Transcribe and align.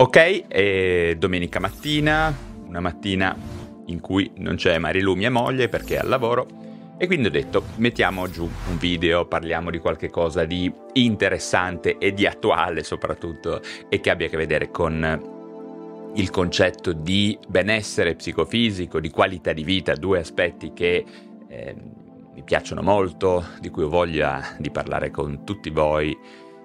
Ok, 0.00 0.46
è 0.46 1.16
domenica 1.18 1.58
mattina, 1.58 2.32
una 2.68 2.78
mattina 2.78 3.36
in 3.86 3.98
cui 3.98 4.30
non 4.36 4.54
c'è 4.54 4.78
Marilu, 4.78 5.14
mia 5.14 5.28
moglie, 5.28 5.68
perché 5.68 5.96
è 5.96 5.98
al 5.98 6.06
lavoro. 6.06 6.46
E 6.96 7.08
quindi 7.08 7.26
ho 7.26 7.30
detto, 7.32 7.64
mettiamo 7.78 8.30
giù 8.30 8.44
un 8.44 8.78
video, 8.78 9.26
parliamo 9.26 9.72
di 9.72 9.80
qualche 9.80 10.08
cosa 10.08 10.44
di 10.44 10.72
interessante 10.92 11.98
e 11.98 12.14
di 12.14 12.26
attuale 12.26 12.84
soprattutto, 12.84 13.60
e 13.88 13.98
che 13.98 14.10
abbia 14.10 14.28
a 14.28 14.30
che 14.30 14.36
vedere 14.36 14.70
con 14.70 16.12
il 16.14 16.30
concetto 16.30 16.92
di 16.92 17.36
benessere 17.48 18.14
psicofisico, 18.14 19.00
di 19.00 19.10
qualità 19.10 19.52
di 19.52 19.64
vita, 19.64 19.94
due 19.94 20.20
aspetti 20.20 20.72
che 20.72 21.04
eh, 21.48 21.74
mi 22.34 22.44
piacciono 22.44 22.82
molto, 22.82 23.46
di 23.58 23.68
cui 23.68 23.82
ho 23.82 23.88
voglia 23.88 24.54
di 24.58 24.70
parlare 24.70 25.10
con 25.10 25.42
tutti 25.44 25.70
voi 25.70 26.16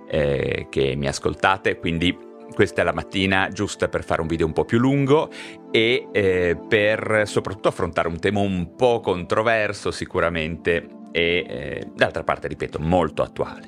eh, 0.07 0.67
che 0.69 0.95
mi 0.95 1.07
ascoltate, 1.07 1.79
quindi 1.79 2.31
questa 2.53 2.81
è 2.81 2.85
la 2.85 2.93
mattina 2.93 3.49
giusta 3.51 3.89
per 3.89 4.03
fare 4.03 4.21
un 4.21 4.27
video 4.27 4.45
un 4.45 4.53
po' 4.53 4.65
più 4.65 4.79
lungo 4.79 5.29
e 5.71 6.07
eh, 6.11 6.57
per 6.67 7.23
soprattutto 7.25 7.67
affrontare 7.67 8.07
un 8.07 8.19
tema 8.19 8.39
un 8.39 8.75
po' 8.75 8.99
controverso 8.99 9.91
sicuramente 9.91 10.87
e 11.11 11.45
eh, 11.47 11.87
d'altra 11.93 12.23
parte, 12.23 12.47
ripeto, 12.47 12.79
molto 12.79 13.21
attuale. 13.21 13.67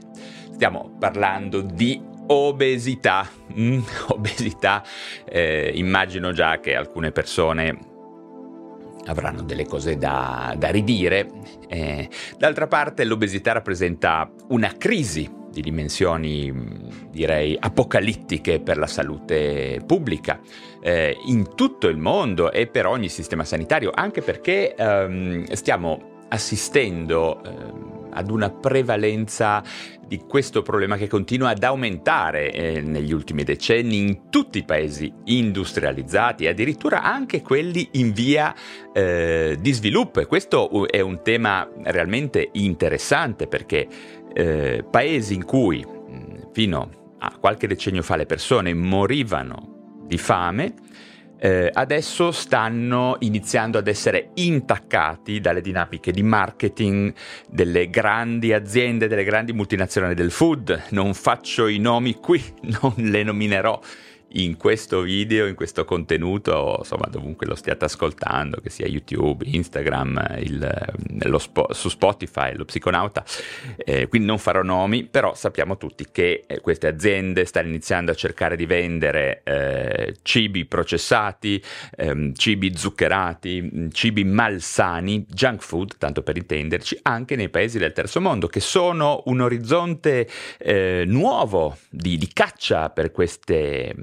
Stiamo 0.52 0.95
parlando 0.99 1.62
di 1.62 2.02
obesità. 2.27 3.29
Mm, 3.57 3.81
obesità, 4.09 4.84
eh, 5.29 5.71
immagino 5.76 6.31
già 6.31 6.59
che 6.59 6.76
alcune 6.76 7.12
persone 7.12 7.77
avranno 9.05 9.43
delle 9.43 9.67
cose 9.67 9.98
da, 9.98 10.55
da 10.57 10.70
ridire. 10.70 11.29
Eh, 11.67 12.09
d'altra 12.38 12.67
parte 12.67 13.04
l'obesità 13.04 13.52
rappresenta 13.52 14.29
una 14.49 14.73
crisi 14.77 15.43
di 15.55 15.62
dimensioni 15.62 16.54
direi 17.09 17.55
apocalittiche 17.58 18.59
per 18.59 18.77
la 18.77 18.88
salute 18.88 19.82
pubblica 19.86 20.41
eh, 20.82 21.16
in 21.27 21.55
tutto 21.55 21.88
il 21.88 21.98
mondo 21.98 22.52
e 22.52 22.68
per 22.68 22.86
ogni 22.86 23.07
sistema 23.07 23.46
sanitario, 23.46 23.91
anche 23.94 24.21
perché 24.21 24.76
ehm, 24.76 25.46
stiamo 25.54 26.24
assistendo 26.27 27.41
ehm, 27.41 28.10
ad 28.12 28.29
una 28.29 28.49
prevalenza 28.49 29.63
di 30.07 30.20
questo 30.20 30.62
problema 30.62 30.98
che 30.98 31.07
continua 31.07 31.49
ad 31.49 31.63
aumentare 31.63 32.51
eh, 32.51 32.82
negli 32.82 33.12
ultimi 33.12 33.44
decenni 33.44 33.98
in 33.98 34.29
tutti 34.29 34.60
i 34.60 34.63
paesi 34.63 35.12
industrializzati 35.26 36.48
addirittura 36.48 37.01
anche 37.01 37.41
quelli 37.41 37.90
in 37.94 38.13
via 38.13 38.54
eh, 38.94 39.57
di 39.60 39.72
sviluppo. 39.72 40.20
E 40.20 40.27
questo 40.27 40.88
è 40.88 41.01
un 41.01 41.22
tema 41.24 41.68
realmente 41.84 42.49
interessante 42.54 43.48
perché 43.48 43.88
eh, 44.36 44.84
paesi 44.90 45.34
in 45.34 45.46
cui 45.46 45.86
fino 46.52 46.90
a 47.20 47.38
qualche 47.40 47.68
decennio 47.68 48.02
fa 48.02 48.16
le 48.16 48.26
persone 48.26 48.74
morivano 48.74 50.04
di 50.05 50.18
fame, 50.18 50.74
eh, 51.38 51.70
adesso 51.74 52.32
stanno 52.32 53.18
iniziando 53.20 53.78
ad 53.78 53.88
essere 53.88 54.30
intaccati 54.36 55.40
dalle 55.40 55.62
dinamiche 55.62 56.12
di 56.12 56.24
marketing 56.24 57.13
delle 57.50 57.90
grandi 57.90 58.54
aziende, 58.54 59.08
delle 59.08 59.24
grandi 59.24 59.54
multinazionali 59.54 60.16
del 60.16 60.32
food. 60.32 60.84
Non 60.90 61.13
faccio 61.13 61.68
i 61.68 61.78
nomi 61.78 62.16
qui, 62.16 62.41
non 62.82 62.94
le 62.98 63.24
nominerò 63.24 63.80
in 64.29 64.57
questo 64.57 65.01
video, 65.01 65.45
in 65.47 65.56
questo 65.56 65.85
contenuto, 65.85 66.75
insomma, 66.79 67.07
dovunque 67.09 67.45
lo 67.45 67.56
stiate 67.56 67.85
ascoltando, 67.85 68.59
che 68.59 68.69
sia 68.69 68.85
YouTube, 68.85 69.45
Instagram, 69.47 70.38
il, 70.40 71.35
spo, 71.38 71.67
su 71.72 71.90
Spotify, 71.90 72.53
lo 72.56 72.66
psiconauta. 72.66 73.23
Eh, 73.78 74.07
quindi 74.07 74.28
non 74.28 74.38
farò 74.38 74.62
nomi, 74.62 75.06
però 75.06 75.35
sappiamo 75.35 75.78
tutti 75.78 76.07
che 76.12 76.44
eh, 76.47 76.59
queste 76.59 76.88
aziende 76.88 77.45
stanno 77.45 77.67
iniziando 77.69 78.12
a 78.12 78.16
cercare 78.16 78.56
di 78.56 78.66
vendere 78.66 79.41
eh, 79.44 80.16
cibi 80.22 80.66
processati, 80.66 81.62
ehm, 81.95 82.34
cibi 82.34 82.75
zuccherati, 82.75 83.89
cibi 83.91 84.23
malsani, 84.23 85.25
junk 85.29 85.62
food, 85.62 85.97
tanto 85.97 86.22
per 86.23 86.35
intenderci, 86.38 87.00
anche 87.03 87.35
nei 87.35 87.50
paesi 87.50 87.77
del 87.77 87.94
terzo 87.94 88.19
mondo, 88.19 88.47
che 88.47 88.59
sono 88.59 89.23
un 89.25 89.41
orizzonte 89.41 90.27
eh, 90.57 91.03
nuovo 91.07 91.77
di, 91.89 92.17
di 92.17 92.27
caccia 92.33 92.89
per 92.89 93.11
queste 93.11 93.94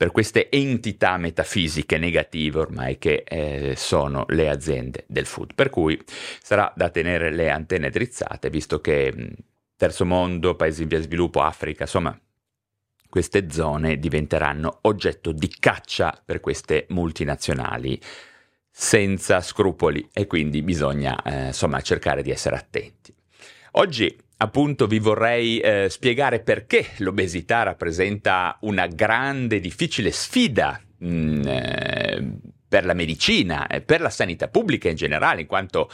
per 0.00 0.12
queste 0.12 0.48
entità 0.50 1.18
metafisiche 1.18 1.98
negative 1.98 2.58
ormai 2.58 2.96
che 2.96 3.22
eh, 3.26 3.74
sono 3.76 4.24
le 4.28 4.48
aziende 4.48 5.04
del 5.06 5.26
food. 5.26 5.54
Per 5.54 5.68
cui 5.68 6.02
sarà 6.42 6.72
da 6.74 6.88
tenere 6.88 7.30
le 7.30 7.50
antenne 7.50 7.90
drizzate, 7.90 8.48
visto 8.48 8.80
che 8.80 9.12
mh, 9.14 9.32
terzo 9.76 10.06
mondo, 10.06 10.54
paesi 10.54 10.82
in 10.82 10.88
via 10.88 11.02
sviluppo, 11.02 11.42
Africa, 11.42 11.82
insomma, 11.82 12.18
queste 13.10 13.50
zone 13.50 13.98
diventeranno 13.98 14.78
oggetto 14.82 15.32
di 15.32 15.48
caccia 15.58 16.18
per 16.24 16.40
queste 16.40 16.86
multinazionali 16.88 18.00
senza 18.70 19.42
scrupoli 19.42 20.08
e 20.14 20.26
quindi 20.26 20.62
bisogna 20.62 21.20
eh, 21.22 21.46
insomma 21.48 21.82
cercare 21.82 22.22
di 22.22 22.30
essere 22.30 22.56
attenti. 22.56 23.14
Oggi 23.72 24.16
appunto 24.42 24.86
vi 24.86 24.98
vorrei 24.98 25.58
eh, 25.60 25.88
spiegare 25.90 26.40
perché 26.40 26.86
l'obesità 26.98 27.62
rappresenta 27.62 28.56
una 28.60 28.86
grande 28.86 29.60
difficile 29.60 30.10
sfida 30.10 30.80
mh, 30.98 31.08
mm, 31.08 31.42
eh, 31.46 32.32
per 32.66 32.84
la 32.84 32.94
medicina 32.94 33.66
e 33.66 33.80
per 33.82 34.00
la 34.00 34.10
sanità 34.10 34.48
pubblica 34.48 34.88
in 34.88 34.96
generale, 34.96 35.42
in 35.42 35.46
quanto 35.46 35.90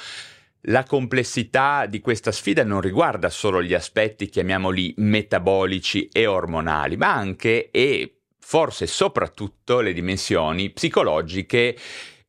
la 0.68 0.84
complessità 0.84 1.86
di 1.86 2.00
questa 2.00 2.32
sfida 2.32 2.64
non 2.64 2.80
riguarda 2.80 3.30
solo 3.30 3.62
gli 3.62 3.74
aspetti, 3.74 4.28
chiamiamoli 4.28 4.94
metabolici 4.98 6.08
e 6.12 6.26
ormonali, 6.26 6.96
ma 6.96 7.14
anche 7.14 7.70
e 7.70 8.18
forse 8.38 8.86
soprattutto 8.86 9.80
le 9.80 9.92
dimensioni 9.92 10.70
psicologiche 10.70 11.76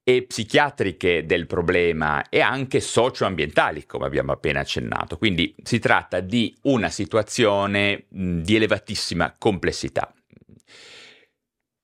e 0.09 0.23
psichiatriche 0.23 1.25
del 1.25 1.47
problema 1.47 2.29
e 2.29 2.40
anche 2.40 2.79
socioambientali, 2.79 3.85
come 3.85 4.06
abbiamo 4.06 4.31
appena 4.31 4.62
accennato. 4.62 5.18
Quindi 5.18 5.53
si 5.62 5.79
tratta 5.79 6.22
di 6.22 6.56
una 6.62 6.88
situazione 6.88 8.06
di 8.07 8.56
elevatissima 8.56 9.35
complessità. 9.38 10.09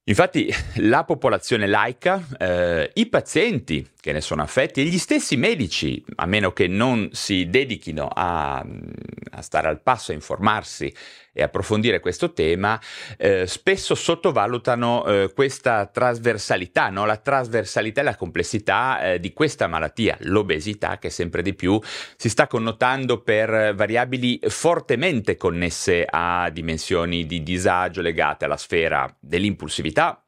Infatti 0.06 0.50
la 0.76 1.04
popolazione 1.04 1.68
laica, 1.68 2.26
eh, 2.40 2.92
i 2.94 3.08
pazienti 3.08 3.86
che 4.04 4.12
ne 4.12 4.20
sono 4.20 4.42
affetti 4.42 4.82
e 4.82 4.84
gli 4.84 4.98
stessi 4.98 5.38
medici, 5.38 6.04
a 6.16 6.26
meno 6.26 6.52
che 6.52 6.68
non 6.68 7.08
si 7.14 7.48
dedichino 7.50 8.10
a, 8.14 8.58
a 8.58 9.42
stare 9.42 9.70
al 9.70 9.82
passo, 9.82 10.12
a 10.12 10.14
informarsi 10.14 10.94
e 11.32 11.42
approfondire 11.42 12.02
questo 12.02 12.34
tema, 12.34 12.78
eh, 13.18 13.48
spesso 13.48 13.96
sottovalutano 13.96 15.06
eh, 15.06 15.32
questa 15.34 15.86
trasversalità, 15.86 16.90
no? 16.90 17.06
la 17.06 17.16
trasversalità 17.16 18.02
e 18.02 18.04
la 18.04 18.18
complessità 18.18 19.14
eh, 19.14 19.20
di 19.22 19.32
questa 19.32 19.68
malattia, 19.68 20.18
l'obesità 20.24 20.98
che 20.98 21.10
sempre 21.10 21.42
di 21.42 21.54
più 21.54 21.80
si 22.18 22.28
sta 22.28 22.46
connotando 22.46 23.22
per 23.22 23.74
variabili 23.74 24.38
fortemente 24.48 25.38
connesse 25.38 26.06
a 26.06 26.50
dimensioni 26.50 27.26
di 27.26 27.42
disagio 27.42 28.02
legate 28.02 28.44
alla 28.44 28.58
sfera 28.58 29.10
dell'impulsività, 29.18 30.23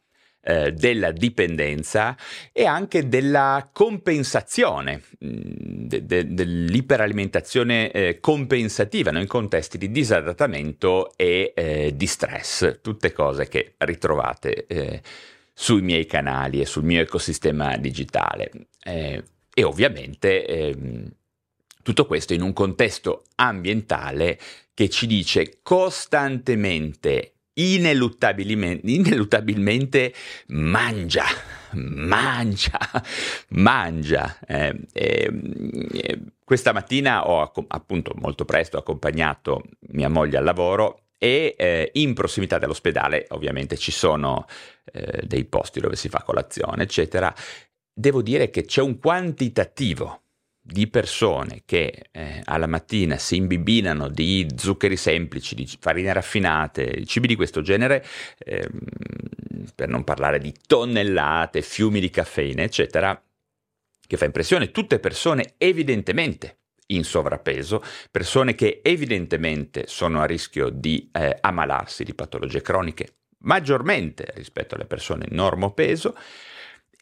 eh, 0.45 0.71
della 0.71 1.11
dipendenza 1.11 2.15
e 2.51 2.65
anche 2.65 3.07
della 3.07 3.69
compensazione, 3.73 5.01
mm, 5.25 5.87
de- 5.87 6.05
de- 6.05 6.33
dell'iperalimentazione 6.33 7.91
eh, 7.91 8.19
compensativa 8.19 9.09
no? 9.11 9.19
in 9.19 9.27
contesti 9.27 9.77
di 9.77 9.91
disadattamento 9.91 11.13
e 11.15 11.51
eh, 11.55 11.93
di 11.95 12.05
stress, 12.05 12.79
tutte 12.81 13.11
cose 13.11 13.47
che 13.47 13.73
ritrovate 13.79 14.67
eh, 14.67 15.01
sui 15.53 15.81
miei 15.81 16.05
canali 16.05 16.61
e 16.61 16.65
sul 16.65 16.83
mio 16.83 17.01
ecosistema 17.01 17.75
digitale. 17.77 18.51
Eh, 18.83 19.23
e 19.51 19.63
ovviamente 19.63 20.45
ehm, 20.45 21.11
tutto 21.81 22.05
questo 22.05 22.33
in 22.33 22.41
un 22.41 22.51
contesto 22.51 23.23
ambientale 23.35 24.37
che 24.73 24.89
ci 24.89 25.07
dice 25.07 25.59
costantemente 25.63 27.34
ineluttabilmente, 27.55 28.89
ineluttabilmente 28.89 30.13
mangia, 30.47 31.25
mangia, 31.73 32.79
mangia. 33.49 34.37
Eh, 34.47 34.79
eh, 34.93 36.21
questa 36.43 36.73
mattina 36.73 37.27
ho 37.27 37.51
appunto 37.67 38.13
molto 38.15 38.45
presto 38.45 38.77
accompagnato 38.77 39.63
mia 39.89 40.09
moglie 40.09 40.37
al 40.37 40.43
lavoro 40.43 41.01
e 41.17 41.55
eh, 41.57 41.91
in 41.93 42.13
prossimità 42.13 42.57
dell'ospedale 42.57 43.25
ovviamente 43.29 43.77
ci 43.77 43.91
sono 43.91 44.45
eh, 44.91 45.23
dei 45.25 45.45
posti 45.45 45.79
dove 45.79 45.95
si 45.95 46.09
fa 46.09 46.21
colazione, 46.23 46.83
eccetera. 46.83 47.33
Devo 47.93 48.21
dire 48.21 48.49
che 48.49 48.65
c'è 48.65 48.81
un 48.81 48.99
quantitativo 48.99 50.23
di 50.67 50.87
persone 50.87 51.61
che 51.63 52.07
eh, 52.11 52.41
alla 52.43 52.65
mattina 52.65 53.17
si 53.17 53.35
imbibinano 53.35 54.07
di 54.07 54.47
zuccheri 54.55 54.97
semplici, 54.97 55.53
di 55.53 55.69
farine 55.79 56.11
raffinate, 56.11 57.05
cibi 57.05 57.27
di 57.27 57.35
questo 57.35 57.61
genere, 57.61 58.03
eh, 58.39 58.67
per 59.75 59.89
non 59.89 60.03
parlare 60.03 60.39
di 60.39 60.51
tonnellate, 60.65 61.61
fiumi 61.61 61.99
di 61.99 62.09
caffeina, 62.09 62.63
eccetera, 62.63 63.21
che 64.07 64.17
fa 64.17 64.25
impressione, 64.25 64.71
tutte 64.71 64.97
persone 64.97 65.53
evidentemente 65.59 66.57
in 66.87 67.03
sovrappeso, 67.03 67.83
persone 68.09 68.55
che 68.55 68.81
evidentemente 68.83 69.83
sono 69.85 70.19
a 70.21 70.25
rischio 70.25 70.69
di 70.69 71.09
eh, 71.11 71.37
ammalarsi 71.41 72.03
di 72.03 72.15
patologie 72.15 72.61
croniche 72.61 73.17
maggiormente 73.39 74.31
rispetto 74.33 74.73
alle 74.73 74.85
persone 74.85 75.27
normopeso. 75.29 76.15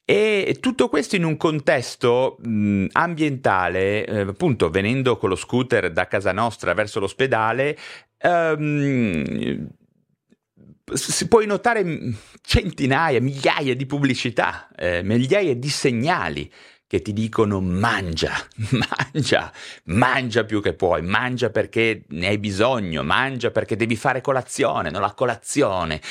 E 0.05 0.57
tutto 0.59 0.89
questo 0.89 1.15
in 1.15 1.23
un 1.23 1.37
contesto 1.37 2.37
mh, 2.39 2.87
ambientale, 2.91 4.05
eh, 4.05 4.19
appunto 4.19 4.69
venendo 4.69 5.17
con 5.17 5.29
lo 5.29 5.35
scooter 5.35 5.91
da 5.91 6.07
casa 6.07 6.33
nostra 6.33 6.73
verso 6.73 6.99
l'ospedale, 6.99 7.77
ehm, 8.17 9.67
si 10.93 11.27
puoi 11.27 11.45
notare 11.45 11.85
centinaia, 12.41 13.21
migliaia 13.21 13.75
di 13.75 13.85
pubblicità, 13.85 14.67
eh, 14.75 15.01
migliaia 15.03 15.55
di 15.55 15.69
segnali 15.69 16.51
che 16.85 17.01
ti 17.01 17.13
dicono 17.13 17.61
mangia, 17.61 18.33
mangia, 19.13 19.51
mangia 19.85 20.43
più 20.43 20.61
che 20.61 20.73
puoi, 20.73 21.01
mangia 21.01 21.49
perché 21.49 22.03
ne 22.09 22.27
hai 22.27 22.37
bisogno, 22.37 23.03
mangia 23.03 23.51
perché 23.51 23.75
devi 23.75 23.95
fare 23.95 24.21
colazione, 24.21 24.91
non 24.91 25.01
la 25.01 25.13
colazione. 25.13 26.01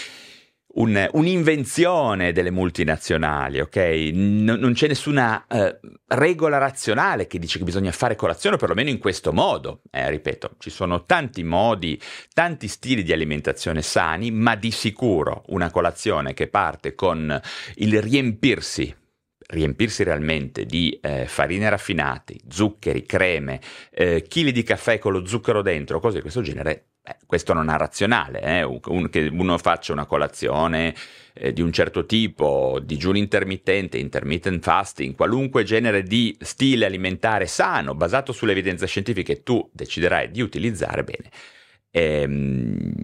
Un, 0.74 1.06
un'invenzione 1.12 2.32
delle 2.32 2.50
multinazionali, 2.50 3.60
ok? 3.60 3.76
N- 3.76 4.56
non 4.58 4.72
c'è 4.72 4.88
nessuna 4.88 5.44
uh, 5.46 5.78
regola 6.06 6.56
razionale 6.56 7.26
che 7.26 7.38
dice 7.38 7.58
che 7.58 7.64
bisogna 7.64 7.92
fare 7.92 8.16
colazione, 8.16 8.56
perlomeno 8.56 8.88
in 8.88 8.98
questo 8.98 9.34
modo. 9.34 9.82
Eh, 9.90 10.08
ripeto, 10.08 10.56
ci 10.58 10.70
sono 10.70 11.04
tanti 11.04 11.44
modi, 11.44 12.00
tanti 12.32 12.68
stili 12.68 13.02
di 13.02 13.12
alimentazione 13.12 13.82
sani, 13.82 14.30
ma 14.30 14.54
di 14.56 14.70
sicuro 14.70 15.42
una 15.48 15.70
colazione 15.70 16.32
che 16.32 16.46
parte 16.48 16.94
con 16.94 17.38
il 17.74 18.00
riempirsi 18.00 18.94
riempirsi 19.52 20.02
realmente 20.02 20.64
di 20.64 20.98
eh, 21.02 21.26
farine 21.26 21.68
raffinate, 21.68 22.36
zuccheri, 22.48 23.04
creme, 23.04 23.60
eh, 23.90 24.24
chili 24.26 24.50
di 24.50 24.62
caffè 24.62 24.98
con 24.98 25.12
lo 25.12 25.26
zucchero 25.26 25.60
dentro, 25.60 26.00
cose 26.00 26.16
di 26.16 26.22
questo 26.22 26.40
genere, 26.40 26.91
eh, 27.04 27.16
questo 27.26 27.52
non 27.52 27.68
è 27.68 27.76
razionale, 27.76 28.40
eh? 28.42 28.62
un, 28.62 29.08
che 29.10 29.28
uno 29.32 29.58
faccia 29.58 29.92
una 29.92 30.06
colazione 30.06 30.94
eh, 31.34 31.52
di 31.52 31.60
un 31.60 31.72
certo 31.72 32.06
tipo, 32.06 32.78
digiuno 32.80 33.18
intermittente, 33.18 33.98
intermittent 33.98 34.62
fasting, 34.62 35.16
qualunque 35.16 35.64
genere 35.64 36.04
di 36.04 36.36
stile 36.40 36.86
alimentare 36.86 37.46
sano, 37.46 37.96
basato 37.96 38.32
sulle 38.32 38.52
evidenze 38.52 38.86
scientifiche, 38.86 39.42
tu 39.42 39.68
deciderai 39.72 40.30
di 40.30 40.42
utilizzare 40.42 41.02
bene. 41.02 41.30
Ehm, 41.90 42.94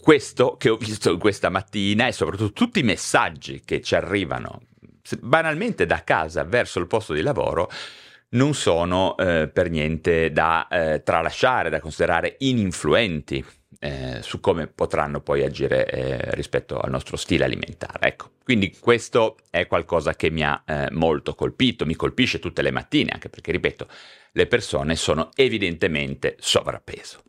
questo 0.00 0.56
che 0.56 0.68
ho 0.68 0.76
visto 0.76 1.16
questa 1.18 1.48
mattina 1.48 2.06
e 2.06 2.12
soprattutto 2.12 2.52
tutti 2.52 2.80
i 2.80 2.84
messaggi 2.84 3.62
che 3.64 3.80
ci 3.80 3.96
arrivano 3.96 4.60
banalmente 5.20 5.86
da 5.86 6.04
casa 6.04 6.44
verso 6.44 6.78
il 6.78 6.86
posto 6.86 7.14
di 7.14 7.20
lavoro 7.20 7.68
non 8.34 8.54
sono 8.54 9.16
eh, 9.16 9.48
per 9.52 9.70
niente 9.70 10.30
da 10.30 10.68
eh, 10.68 11.02
tralasciare, 11.02 11.70
da 11.70 11.80
considerare 11.80 12.36
ininfluenti 12.38 13.44
eh, 13.80 14.18
su 14.22 14.40
come 14.40 14.66
potranno 14.66 15.20
poi 15.20 15.42
agire 15.42 15.86
eh, 15.86 16.34
rispetto 16.34 16.78
al 16.78 16.90
nostro 16.90 17.16
stile 17.16 17.44
alimentare. 17.44 18.08
Ecco, 18.08 18.30
quindi 18.42 18.76
questo 18.78 19.36
è 19.50 19.66
qualcosa 19.66 20.14
che 20.14 20.30
mi 20.30 20.42
ha 20.42 20.62
eh, 20.66 20.88
molto 20.90 21.34
colpito, 21.34 21.86
mi 21.86 21.94
colpisce 21.94 22.38
tutte 22.38 22.62
le 22.62 22.70
mattine, 22.70 23.12
anche 23.12 23.28
perché, 23.28 23.52
ripeto, 23.52 23.88
le 24.32 24.46
persone 24.46 24.96
sono 24.96 25.30
evidentemente 25.34 26.36
sovrappeso. 26.38 27.22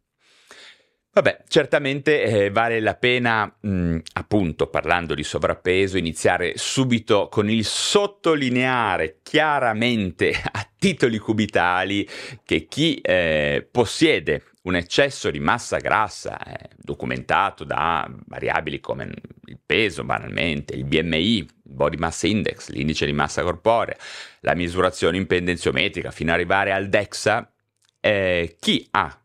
Vabbè, 1.15 1.43
certamente 1.47 2.23
eh, 2.23 2.49
vale 2.49 2.81
la 2.81 2.95
pena, 2.95 3.45
mh, 3.57 3.99
appunto, 4.15 4.67
parlando 4.67 5.13
di 5.13 5.23
sovrappeso, 5.23 5.97
iniziare 5.97 6.57
subito 6.57 7.29
con 7.29 7.49
il 7.49 7.63
sottolineare 7.63 9.19
chiaramente 9.23 10.33
a 10.51 10.64
titoli 10.77 11.17
cubitali 11.17 12.07
che 12.43 12.67
chi 12.67 12.99
eh, 13.01 13.67
possiede 13.69 14.43
un 14.65 14.75
eccesso 14.75 15.29
di 15.29 15.39
massa 15.39 15.77
grassa, 15.77 16.41
eh, 16.43 16.69
documentato 16.75 17.63
da 17.63 18.09
variabili 18.27 18.79
come 18.79 19.11
il 19.45 19.59
peso, 19.63 20.03
banalmente, 20.03 20.73
il 20.73 20.85
BMI, 20.85 21.47
Body 21.63 21.97
Mass 21.97 22.23
Index, 22.23 22.69
l'indice 22.69 23.05
di 23.05 23.13
massa 23.13 23.43
corporea, 23.43 23.95
la 24.41 24.55
misurazione 24.55 25.17
in 25.17 25.27
pendenziometrica, 25.27 26.11
fino 26.11 26.31
ad 26.31 26.37
arrivare 26.37 26.71
al 26.71 26.89
DEXA, 26.89 27.51
eh, 27.99 28.55
chi 28.59 28.87
ha 28.91 29.19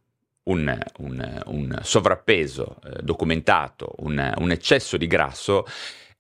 un, 0.45 0.79
un, 0.99 1.43
un 1.47 1.79
sovrappeso 1.83 2.77
eh, 2.85 3.03
documentato, 3.03 3.95
un, 3.99 4.35
un 4.37 4.51
eccesso 4.51 4.97
di 4.97 5.07
grasso, 5.07 5.67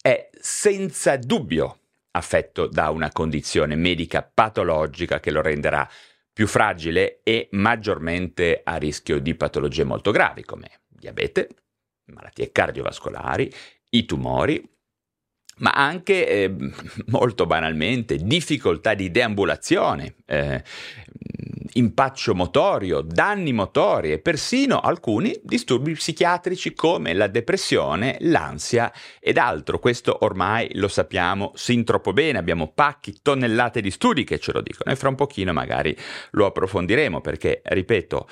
è 0.00 0.30
senza 0.32 1.16
dubbio 1.16 1.79
affetto 2.12 2.66
da 2.66 2.90
una 2.90 3.10
condizione 3.10 3.76
medica 3.76 4.22
patologica 4.22 5.20
che 5.20 5.30
lo 5.30 5.42
renderà 5.42 5.88
più 6.32 6.46
fragile 6.46 7.20
e 7.22 7.48
maggiormente 7.52 8.60
a 8.64 8.76
rischio 8.76 9.18
di 9.18 9.34
patologie 9.34 9.84
molto 9.84 10.10
gravi 10.10 10.44
come 10.44 10.80
diabete, 10.86 11.48
malattie 12.06 12.52
cardiovascolari, 12.52 13.52
i 13.90 14.04
tumori, 14.04 14.62
ma 15.58 15.72
anche 15.72 16.26
eh, 16.26 16.54
molto 17.06 17.46
banalmente 17.46 18.16
difficoltà 18.16 18.94
di 18.94 19.10
deambulazione, 19.10 20.16
eh, 20.26 20.62
impaccio 21.74 22.34
motorio, 22.34 23.00
danni 23.00 23.52
motori 23.52 24.12
e 24.12 24.18
persino 24.18 24.80
alcuni 24.80 25.38
disturbi 25.42 25.92
psichiatrici 25.92 26.74
come 26.74 27.12
la 27.12 27.26
depressione, 27.26 28.16
l'ansia 28.20 28.92
ed 29.18 29.38
altro. 29.38 29.78
Questo 29.78 30.18
ormai 30.20 30.70
lo 30.74 30.88
sappiamo 30.88 31.52
sin 31.54 31.84
troppo 31.84 32.12
bene, 32.12 32.38
abbiamo 32.38 32.72
pacchi, 32.72 33.18
tonnellate 33.22 33.80
di 33.80 33.90
studi 33.90 34.24
che 34.24 34.38
ce 34.38 34.52
lo 34.52 34.60
dicono 34.60 34.92
e 34.92 34.96
fra 34.96 35.08
un 35.08 35.14
pochino 35.14 35.52
magari 35.52 35.96
lo 36.32 36.46
approfondiremo 36.46 37.20
perché, 37.20 37.60
ripeto, 37.64 38.28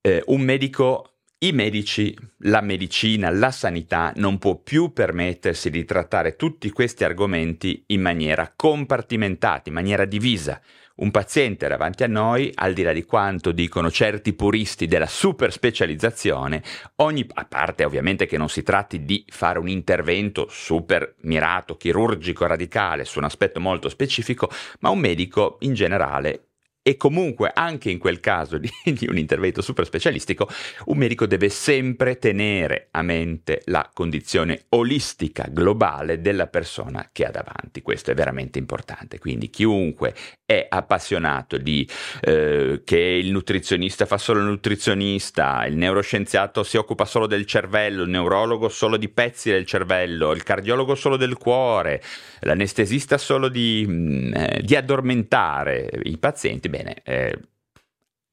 eh, 0.00 0.22
un 0.26 0.40
medico 0.40 1.12
i 1.42 1.50
medici, 1.50 2.16
la 2.42 2.60
medicina, 2.60 3.28
la 3.28 3.50
sanità 3.50 4.12
non 4.16 4.38
può 4.38 4.58
più 4.58 4.92
permettersi 4.92 5.70
di 5.70 5.84
trattare 5.84 6.36
tutti 6.36 6.70
questi 6.70 7.02
argomenti 7.02 7.82
in 7.88 8.00
maniera 8.00 8.52
compartimentata, 8.54 9.68
in 9.68 9.74
maniera 9.74 10.04
divisa 10.04 10.60
un 10.96 11.10
paziente 11.10 11.68
davanti 11.68 12.02
a 12.02 12.08
noi, 12.08 12.50
al 12.54 12.72
di 12.72 12.82
là 12.82 12.92
di 12.92 13.04
quanto 13.04 13.52
dicono 13.52 13.90
certi 13.90 14.32
puristi 14.34 14.86
della 14.86 15.06
super 15.06 15.52
specializzazione, 15.52 16.62
ogni, 16.96 17.26
a 17.34 17.44
parte 17.44 17.84
ovviamente 17.84 18.26
che 18.26 18.36
non 18.36 18.48
si 18.48 18.62
tratti 18.62 19.04
di 19.04 19.24
fare 19.28 19.58
un 19.58 19.68
intervento 19.68 20.46
super 20.48 21.14
mirato, 21.22 21.76
chirurgico, 21.76 22.46
radicale 22.46 23.04
su 23.04 23.18
un 23.18 23.24
aspetto 23.24 23.60
molto 23.60 23.88
specifico, 23.88 24.50
ma 24.80 24.90
un 24.90 24.98
medico 24.98 25.56
in 25.60 25.74
generale 25.74 26.51
e 26.82 26.96
comunque 26.96 27.52
anche 27.54 27.90
in 27.90 27.98
quel 27.98 28.18
caso 28.18 28.58
di, 28.58 28.68
di, 28.84 29.06
un 29.08 29.16
intervento 29.16 29.62
super 29.62 29.86
specialistico, 29.86 30.48
un 30.86 30.98
medico 30.98 31.26
deve 31.26 31.48
sempre 31.48 32.18
tenere 32.18 32.88
a 32.90 33.02
mente 33.02 33.62
la 33.66 33.88
condizione 33.92 34.64
olistica 34.70 35.46
globale 35.48 36.20
della 36.20 36.48
persona 36.48 37.08
che 37.12 37.24
ha 37.24 37.30
davanti. 37.30 37.82
Questo 37.82 38.10
è 38.10 38.14
veramente 38.14 38.58
importante. 38.58 39.20
Quindi 39.20 39.48
chiunque 39.48 40.14
è 40.44 40.66
appassionato 40.68 41.56
di 41.56 41.88
eh, 42.20 42.82
che 42.84 42.98
il 42.98 43.30
nutrizionista 43.30 44.04
fa 44.04 44.18
solo 44.18 44.40
il 44.40 44.46
nutrizionista, 44.46 45.64
il 45.66 45.76
neuroscienziato 45.76 46.64
si 46.64 46.76
occupa 46.76 47.04
solo 47.04 47.28
del 47.28 47.46
cervello, 47.46 48.02
il 48.02 48.10
neurologo 48.10 48.68
solo 48.68 48.96
di 48.96 49.08
pezzi 49.08 49.50
del 49.50 49.66
cervello, 49.66 50.32
il 50.32 50.42
cardiologo 50.42 50.94
solo 50.96 51.16
del 51.16 51.36
cuore, 51.36 52.02
l'anestesista 52.40 53.18
solo 53.18 53.48
di, 53.48 53.84
mm, 53.88 54.34
eh, 54.34 54.60
di 54.62 54.74
addormentare 54.74 55.88
i 56.04 56.18
pazienti 56.18 56.68
bene, 56.72 57.02
eh, 57.04 57.38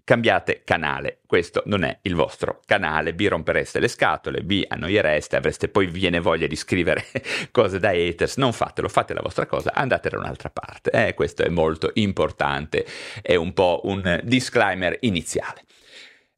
cambiate 0.05 0.63
canale, 0.63 1.19
questo 1.27 1.62
non 1.65 1.84
è 1.84 2.00
il 2.03 2.15
vostro 2.15 2.62
canale, 2.65 3.13
B 3.13 3.27
rompereste 3.27 3.79
le 3.79 3.88
scatole, 3.88 4.41
B 4.41 4.65
annoiereste, 4.67 5.36
avreste 5.36 5.67
poi 5.67 5.86
viene 5.86 6.19
voglia 6.19 6.48
di 6.48 6.55
scrivere 6.55 7.03
cose 7.51 7.77
da 7.79 7.89
haters, 7.89 8.38
non 8.38 8.53
fatelo, 8.53 8.88
fate 8.88 9.13
la 9.13 9.22
vostra 9.22 9.46
cosa, 9.46 9.72
andate 9.74 10.10
da 10.10 10.17
un'altra 10.17 10.50
parte, 10.50 10.89
eh, 10.89 11.13
questo 11.13 11.43
è 11.43 11.50
molto 11.50 11.91
importante, 11.96 12.86
è 13.22 13.36
un 13.36 13.53
po' 13.53 13.81
un 13.84 14.22
disclaimer 14.24 14.98
iniziale. 15.01 15.63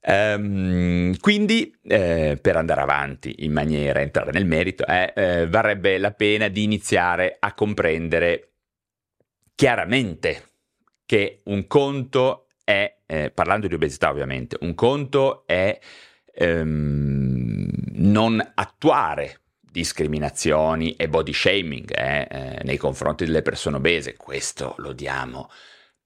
Um, 0.03 1.15
quindi, 1.19 1.73
eh, 1.83 2.39
per 2.41 2.55
andare 2.57 2.81
avanti 2.81 3.45
in 3.45 3.53
maniera, 3.53 4.01
entrare 4.01 4.31
nel 4.31 4.45
merito, 4.45 4.85
eh, 4.85 5.13
eh, 5.15 5.47
varrebbe 5.47 5.99
la 5.99 6.11
pena 6.11 6.47
di 6.47 6.63
iniziare 6.63 7.37
a 7.39 7.53
comprendere 7.53 8.49
chiaramente 9.55 10.50
che 11.11 11.41
un 11.43 11.67
conto 11.67 12.47
è, 12.63 12.99
eh, 13.05 13.31
parlando 13.31 13.67
di 13.67 13.73
obesità 13.73 14.09
ovviamente, 14.09 14.55
un 14.61 14.73
conto 14.75 15.43
è 15.45 15.77
ehm, 16.33 17.67
non 17.95 18.51
attuare 18.55 19.41
discriminazioni 19.59 20.95
e 20.95 21.09
body 21.09 21.33
shaming 21.33 21.91
eh, 21.93 22.27
eh, 22.31 22.61
nei 22.63 22.77
confronti 22.77 23.25
delle 23.25 23.41
persone 23.41 23.75
obese, 23.75 24.15
questo 24.15 24.73
lo 24.77 24.93
diamo 24.93 25.49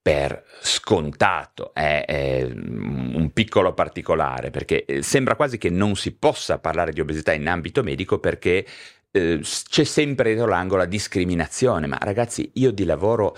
per 0.01 0.43
scontato, 0.61 1.71
è, 1.75 2.03
è, 2.07 2.41
un 2.45 3.29
piccolo 3.31 3.75
particolare, 3.75 4.49
perché 4.49 4.85
eh, 4.85 5.03
sembra 5.03 5.35
quasi 5.35 5.59
che 5.59 5.69
non 5.69 5.95
si 5.95 6.15
possa 6.15 6.57
parlare 6.57 6.93
di 6.93 6.99
obesità 6.99 7.31
in 7.31 7.47
ambito 7.47 7.83
medico 7.83 8.17
perché 8.17 8.65
eh, 9.11 9.39
c'è 9.39 9.83
sempre 9.83 10.33
dietro 10.33 10.49
l'angolo 10.49 10.81
la 10.81 10.87
discriminazione, 10.87 11.85
ma 11.85 11.99
ragazzi 12.01 12.49
io 12.55 12.71
di 12.71 12.85
lavoro 12.85 13.35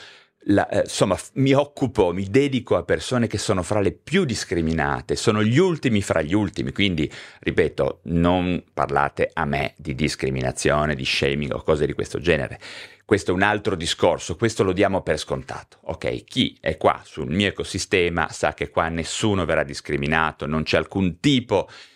la, 0.50 0.68
eh, 0.70 0.82
insomma, 0.82 1.18
mi 1.34 1.54
occupo, 1.54 2.14
mi 2.14 2.30
dedico 2.30 2.76
a 2.76 2.84
persone 2.84 3.28
che 3.28 3.38
sono 3.38 3.64
fra 3.64 3.80
le 3.80 3.92
più 3.92 4.26
discriminate, 4.26 5.16
sono 5.16 5.44
gli 5.44 5.58
ultimi 5.58 6.02
fra 6.02 6.22
gli 6.22 6.34
ultimi, 6.34 6.72
quindi, 6.72 7.12
ripeto, 7.40 8.02
non 8.04 8.64
parlate 8.74 9.30
a 9.34 9.46
me 9.46 9.74
di 9.78 9.96
discriminazione, 9.96 10.96
di 10.96 11.06
shaming 11.06 11.54
o 11.54 11.64
cose 11.64 11.86
di 11.86 11.94
questo 11.94 12.20
genere. 12.20 12.60
Questo 13.04 13.32
è 13.32 13.34
un 13.34 13.42
altro 13.42 13.76
discorso, 13.76 14.36
questo 14.36 14.64
lo 14.64 14.74
diamo 14.74 15.02
per 15.02 15.18
scontato. 15.18 15.78
Ok, 15.84 16.26
chi 16.26 16.58
è 16.60 16.76
qua 16.76 17.02
sul 17.06 17.30
mio 17.30 17.48
ecosistema 17.48 18.30
sa 18.30 18.54
che 18.54 18.70
qua 18.70 18.90
nessuno 18.90 19.46
verrà 19.46 19.64
discriminato, 19.64 20.46
non 20.46 20.64
c'è 20.64 20.78
alcun 20.78 21.20
tipo 21.20 21.68
di 21.70 21.96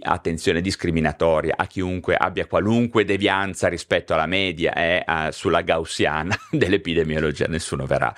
attenzione 0.00 0.60
discriminatoria 0.60 1.54
a 1.56 1.66
chiunque 1.66 2.16
abbia 2.16 2.46
qualunque 2.46 3.04
devianza 3.04 3.68
rispetto 3.68 4.14
alla 4.14 4.26
media 4.26 4.72
e 4.74 5.04
eh, 5.06 5.32
sulla 5.32 5.62
gaussiana 5.62 6.36
dell'epidemiologia, 6.50 7.46
nessuno 7.46 7.86
verrà 7.86 8.14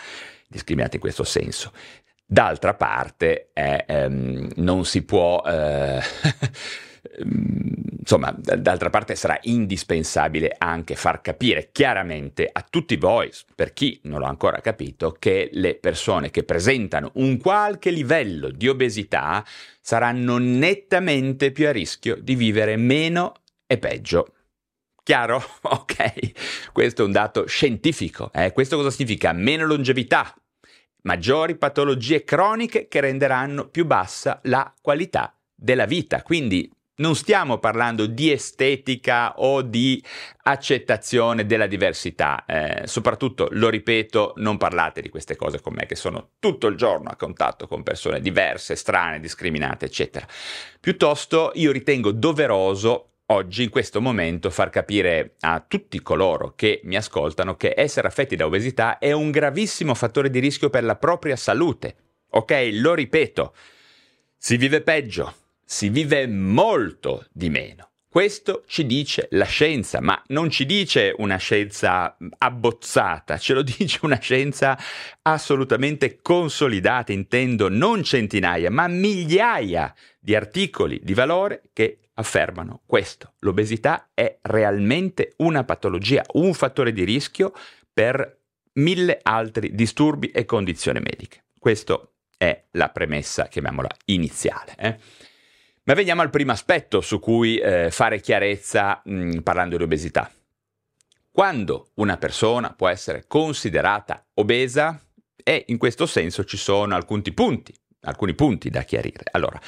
discriminato 0.49 0.97
in 0.97 1.01
questo 1.01 1.25
senso. 1.25 1.73
D'altra 2.25 2.75
parte, 2.75 3.51
eh, 3.53 3.85
ehm, 3.87 4.53
non 4.57 4.85
si 4.85 5.05
può 5.05 5.43
eh, 5.45 6.01
insomma, 7.99 8.35
d'altra 8.37 8.91
parte 8.91 9.15
sarà 9.15 9.39
indispensabile 9.43 10.55
anche 10.59 10.95
far 10.97 11.21
capire 11.21 11.71
chiaramente 11.73 12.49
a 12.51 12.65
tutti 12.69 12.97
voi, 12.97 13.31
per 13.55 13.73
chi 13.73 14.01
non 14.05 14.21
l'ha 14.21 14.29
ancora 14.29 14.61
capito, 14.61 15.17
che 15.19 15.49
le 15.53 15.75
persone 15.77 16.31
che 16.31 16.43
presentano 16.43 17.11
un 17.15 17.39
qualche 17.39 17.91
livello 17.91 18.51
di 18.51 18.69
obesità 18.69 19.45
saranno 19.81 20.39
nettamente 20.39 21.53
più 21.53 21.69
a 21.69 21.73
rischio 21.73 22.17
di 22.17 22.35
vivere 22.35 22.77
meno 22.77 23.35
e 23.67 23.79
peggio. 23.79 24.35
Chiaro? 25.03 25.43
Ok, 25.63 26.73
questo 26.73 27.03
è 27.03 27.05
un 27.05 27.13
dato 27.13 27.47
scientifico. 27.47 28.31
Eh? 28.33 28.53
Questo 28.53 28.77
cosa 28.77 28.91
significa? 28.91 29.33
Meno 29.33 29.65
longevità, 29.65 30.35
maggiori 31.03 31.57
patologie 31.57 32.25
croniche 32.25 32.89
che 32.89 33.01
renderanno 33.01 33.69
più 33.69 33.85
bassa 33.85 34.41
la 34.45 34.73
qualità 34.81 35.35
della 35.55 35.87
vita. 35.87 36.23
Quindi 36.23 36.71
non 37.03 37.17
stiamo 37.17 37.59
parlando 37.59 38.07
di 38.07 38.31
estetica 38.31 39.35
o 39.41 39.61
di 39.63 40.03
accettazione 40.45 41.45
della 41.45 41.67
diversità. 41.67 42.45
Eh, 42.47 42.87
soprattutto, 42.87 43.49
lo 43.51 43.69
ripeto, 43.69 44.35
non 44.37 44.57
parlate 44.57 45.03
di 45.03 45.09
queste 45.09 45.35
cose 45.35 45.61
con 45.61 45.75
me, 45.75 45.85
che 45.87 45.97
sono 45.97 46.31
tutto 46.39 46.69
il 46.69 46.77
giorno 46.77 47.11
a 47.11 47.17
contatto 47.17 47.67
con 47.67 47.83
persone 47.83 48.21
diverse, 48.21 48.77
strane, 48.77 49.19
discriminate, 49.19 49.87
eccetera. 49.87 50.27
Piuttosto, 50.81 51.51
io 51.55 51.73
ritengo 51.73 52.13
doveroso 52.13 53.09
oggi, 53.27 53.65
in 53.65 53.71
questo 53.71 54.01
momento, 54.01 54.49
far 54.49 54.71
capire 54.71 55.35
a 55.41 55.63
tutti 55.67 56.01
coloro 56.03 56.53
che 56.55 56.83
mi 56.85 56.95
ascoltano 56.95 57.57
che 57.57 57.75
essere 57.77 58.07
affetti 58.07 58.37
da 58.37 58.47
obesità 58.47 58.99
è 58.99 59.11
un 59.11 59.33
gravissimo 59.33 59.95
fattore 59.95 60.31
di 60.31 60.39
rischio 60.39 60.71
per 60.71 60.85
la 60.85 60.95
propria 60.95 61.35
salute. 61.35 61.97
Ok? 62.35 62.69
Lo 62.75 62.95
ripeto, 62.95 63.55
si 64.37 64.57
vive 64.57 64.83
peggio 64.83 65.41
si 65.73 65.88
vive 65.88 66.26
molto 66.26 67.25
di 67.33 67.49
meno. 67.49 67.93
Questo 68.07 68.62
ci 68.67 68.85
dice 68.85 69.29
la 69.31 69.47
scienza, 69.47 70.02
ma 70.02 70.23
non 70.26 70.50
ci 70.50 70.67
dice 70.67 71.14
una 71.17 71.38
scienza 71.38 72.14
abbozzata, 72.37 73.38
ce 73.38 73.55
lo 73.55 73.62
dice 73.64 74.00
una 74.02 74.19
scienza 74.19 74.79
assolutamente 75.23 76.21
consolidata, 76.21 77.12
intendo 77.12 77.71
non 77.71 78.02
centinaia, 78.02 78.71
ma 78.71 78.87
migliaia 78.87 79.95
di 80.21 80.35
articoli 80.35 81.00
di 81.02 81.14
valore 81.14 81.62
che 81.73 82.00
affermano 82.17 82.83
questo. 82.85 83.37
L'obesità 83.38 84.11
è 84.12 84.41
realmente 84.43 85.33
una 85.38 85.64
patologia, 85.64 86.23
un 86.33 86.52
fattore 86.52 86.93
di 86.93 87.05
rischio 87.05 87.50
per 87.91 88.41
mille 88.75 89.21
altri 89.23 89.75
disturbi 89.75 90.29
e 90.33 90.45
condizioni 90.45 91.00
mediche. 91.00 91.47
Questa 91.59 91.99
è 92.37 92.62
la 92.73 92.91
premessa, 92.91 93.47
chiamiamola 93.47 93.88
iniziale. 94.05 94.75
Eh? 94.76 94.97
Ma 95.85 95.95
veniamo 95.95 96.23
al 96.23 96.31
primo 96.31 96.53
aspetto 96.53 97.01
su 97.01 97.19
cui 97.19 97.59
eh, 97.59 97.91
fare 97.91 98.21
chiarezza 98.21 99.03
mh, 99.05 99.15
mm, 99.15 99.39
parlando 99.39 99.77
di 99.77 99.83
obesità. 99.83 100.31
Quando 101.31 101.89
una 101.95 102.19
persona 102.19 102.73
può 102.73 102.89
essere 102.89 103.25
considerata 103.27 104.25
obesa 104.35 105.01
e 105.35 105.65
in 105.69 105.79
questo 105.79 106.07
senso 106.07 106.45
ci 106.45 106.57
sono 106.57 106.95
alcuni 106.95 107.23
punti, 107.33 107.75
alcuni 108.03 108.35
punti 108.35 108.71
da 108.71 108.83
chiarire. 108.83 109.25
Allora, 109.33 109.61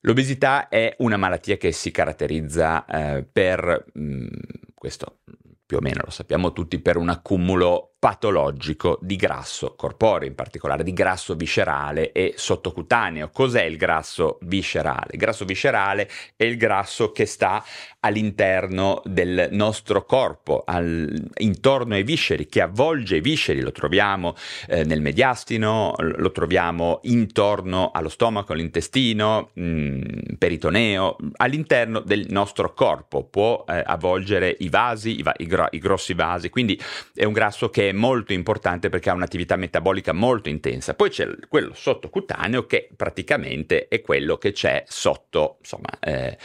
l'obesità 0.00 0.68
è 0.68 0.94
una 0.98 1.18
malattia 1.18 1.58
che 1.58 1.72
si 1.72 1.90
caratterizza 1.90 2.86
eh, 2.86 3.24
per 3.24 3.84
mh, 3.92 4.00
mm, 4.00 4.26
questo 4.72 5.18
più 5.66 5.78
o 5.78 5.80
meno 5.80 6.02
lo 6.04 6.10
sappiamo 6.10 6.52
tutti, 6.52 6.78
per 6.78 6.96
un 6.96 7.08
accumulo 7.08 7.93
patologico 8.04 8.98
di 9.00 9.16
grasso 9.16 9.72
corporeo, 9.74 10.28
in 10.28 10.34
particolare 10.34 10.84
di 10.84 10.92
grasso 10.92 11.34
viscerale 11.36 12.12
e 12.12 12.34
sottocutaneo. 12.36 13.30
Cos'è 13.32 13.62
il 13.62 13.78
grasso 13.78 14.36
viscerale? 14.42 15.12
Il 15.12 15.18
grasso 15.18 15.46
viscerale 15.46 16.10
è 16.36 16.44
il 16.44 16.58
grasso 16.58 17.12
che 17.12 17.24
sta 17.24 17.64
all'interno 18.00 19.00
del 19.06 19.48
nostro 19.52 20.04
corpo, 20.04 20.62
al, 20.66 21.30
intorno 21.38 21.94
ai 21.94 22.02
visceri, 22.02 22.46
che 22.46 22.60
avvolge 22.60 23.16
i 23.16 23.20
visceri, 23.22 23.62
lo 23.62 23.72
troviamo 23.72 24.34
eh, 24.68 24.84
nel 24.84 25.00
mediastino, 25.00 25.94
lo 25.96 26.30
troviamo 26.30 27.00
intorno 27.04 27.90
allo 27.90 28.10
stomaco, 28.10 28.52
all'intestino, 28.52 29.48
mh, 29.54 29.62
mm, 29.62 30.00
peritoneo, 30.36 31.16
all'interno 31.36 32.00
del 32.00 32.26
nostro 32.28 32.74
corpo, 32.74 33.24
può 33.24 33.64
eh, 33.66 33.82
avvolgere 33.82 34.54
i 34.58 34.68
vasi, 34.68 35.20
i, 35.20 35.22
va- 35.22 35.34
i, 35.38 35.46
gro- 35.46 35.68
i 35.70 35.78
grossi 35.78 36.12
vasi, 36.12 36.50
quindi 36.50 36.78
è 37.14 37.24
un 37.24 37.32
grasso 37.32 37.70
che 37.70 37.88
è 37.88 37.92
molto 37.94 38.34
importante 38.34 38.90
perché 38.90 39.08
ha 39.08 39.14
un'attività 39.14 39.56
metabolica 39.56 40.12
molto 40.12 40.50
intensa. 40.50 40.94
Poi 40.94 41.08
c'è 41.08 41.26
quello 41.48 41.72
sottocutaneo 41.74 42.66
che 42.66 42.90
praticamente 42.94 43.88
è 43.88 44.02
quello 44.02 44.36
che 44.36 44.52
c'è 44.52 44.84
sotto, 44.86 45.56
insomma, 45.60 45.88
eh, 46.00 46.36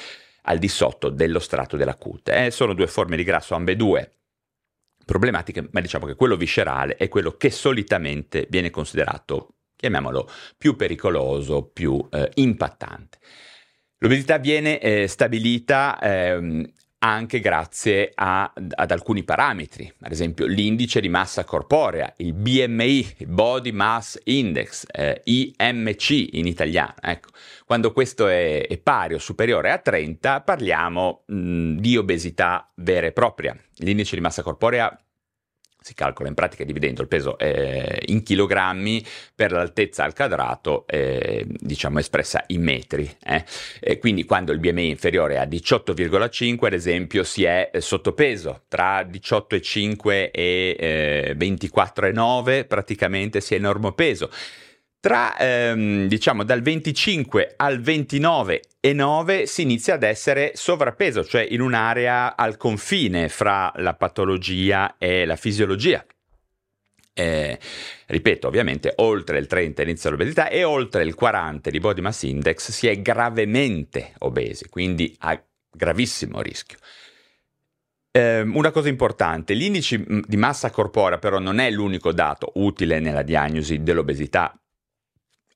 al 0.43 0.57
di 0.57 0.67
sotto 0.69 1.09
dello 1.09 1.39
strato 1.39 1.75
della 1.75 1.95
cute. 1.95 2.45
Eh, 2.45 2.51
sono 2.51 2.73
due 2.73 2.87
forme 2.87 3.17
di 3.17 3.23
grasso, 3.23 3.55
ambedue 3.55 4.11
problematiche, 5.05 5.67
ma 5.71 5.81
diciamo 5.81 6.05
che 6.05 6.15
quello 6.15 6.37
viscerale 6.37 6.95
è 6.95 7.07
quello 7.07 7.31
che 7.35 7.49
solitamente 7.49 8.45
viene 8.49 8.69
considerato, 8.69 9.55
chiamiamolo, 9.75 10.29
più 10.57 10.75
pericoloso, 10.75 11.63
più 11.63 12.07
eh, 12.11 12.29
impattante. 12.35 13.17
L'obesità 13.97 14.37
viene 14.37 14.79
eh, 14.79 15.07
stabilita 15.07 15.99
ehm, 15.99 16.71
anche 16.99 17.39
grazie 17.39 18.11
a, 18.13 18.51
ad 18.53 18.91
alcuni 18.91 19.23
parametri, 19.23 19.91
ad 20.01 20.11
esempio 20.11 20.45
l'indice 20.45 20.99
di 20.99 21.09
massa 21.09 21.43
corporea, 21.43 22.13
il 22.17 22.33
BMI, 22.33 23.15
Body 23.27 23.71
Mass 23.71 24.19
Index, 24.25 24.85
eh, 24.91 25.21
IMC 25.23 26.09
in 26.33 26.45
italiano. 26.45 26.95
Ecco, 27.01 27.29
quando 27.65 27.91
questo 27.93 28.27
è, 28.27 28.67
è, 28.67 28.77
pari 28.77 29.13
o 29.13 29.17
superiore 29.17 29.71
a 29.71 29.77
30 29.77 30.41
parliamo 30.41 31.23
mh, 31.25 31.75
di 31.75 31.95
obesità 31.95 32.69
vera 32.75 33.07
e 33.07 33.11
propria. 33.11 33.55
L'indice 33.77 34.15
di 34.15 34.21
massa 34.21 34.43
corporea 34.43 34.97
si 35.81 35.93
calcola 35.93 36.27
in 36.27 36.35
pratica 36.35 36.63
dividendo 36.63 37.01
il 37.01 37.07
peso 37.07 37.37
eh, 37.37 38.03
in 38.07 38.21
chilogrammi 38.21 39.03
per 39.33 39.51
l'altezza 39.51 40.03
al 40.03 40.13
quadrato, 40.13 40.85
eh, 40.87 41.45
diciamo 41.47 41.99
espressa 41.99 42.43
in 42.47 42.63
metri. 42.63 43.09
Eh. 43.23 43.97
quindi 43.97 44.25
quando 44.25 44.51
il 44.51 44.59
BMI 44.59 44.87
è 44.87 44.89
inferiore 44.89 45.37
a 45.37 45.45
18,5, 45.45 46.65
ad 46.65 46.73
esempio, 46.73 47.23
si 47.23 47.43
è 47.43 47.71
sottopeso, 47.77 48.63
tra 48.67 49.01
18,5 49.01 50.29
e 50.31 51.35
24,9 51.37 52.49
eh, 52.49 52.65
praticamente 52.65 53.41
si 53.41 53.55
è 53.55 53.57
normopeso. 53.57 54.29
Tra 55.01 55.37
ehm, 55.37 56.07
diciamo 56.07 56.43
dal 56.43 56.61
25 56.61 57.53
al 57.55 57.79
29 57.79 58.61
e 58.81 58.91
9 58.91 59.45
si 59.45 59.61
inizia 59.61 59.93
ad 59.93 60.03
essere 60.03 60.51
sovrappeso, 60.55 61.23
cioè 61.23 61.47
in 61.49 61.61
un'area 61.61 62.35
al 62.35 62.57
confine 62.57 63.29
fra 63.29 63.71
la 63.77 63.93
patologia 63.93 64.97
e 64.97 65.23
la 65.23 65.37
fisiologia. 65.37 66.05
Eh, 67.13 67.57
ripeto, 68.07 68.47
ovviamente, 68.47 68.91
oltre 68.97 69.39
il 69.39 69.47
30 69.47 69.83
inizia 69.83 70.09
l'obesità 70.09 70.49
e 70.49 70.65
oltre 70.65 71.03
il 71.03 71.15
40 71.15 71.69
di 71.69 71.79
body 71.79 72.01
mass 72.01 72.23
index 72.23 72.71
si 72.71 72.87
è 72.87 73.01
gravemente 73.01 74.15
obesi, 74.19 74.67
quindi 74.67 75.15
a 75.19 75.41
gravissimo 75.71 76.41
rischio. 76.41 76.77
Eh, 78.11 78.41
una 78.41 78.71
cosa 78.71 78.89
importante, 78.89 79.53
l'indice 79.53 80.03
di 80.25 80.37
massa 80.37 80.71
corporea 80.71 81.19
però 81.19 81.39
non 81.39 81.59
è 81.59 81.69
l'unico 81.69 82.11
dato 82.11 82.51
utile 82.55 82.99
nella 82.99 83.21
diagnosi 83.21 83.81
dell'obesità 83.81 84.59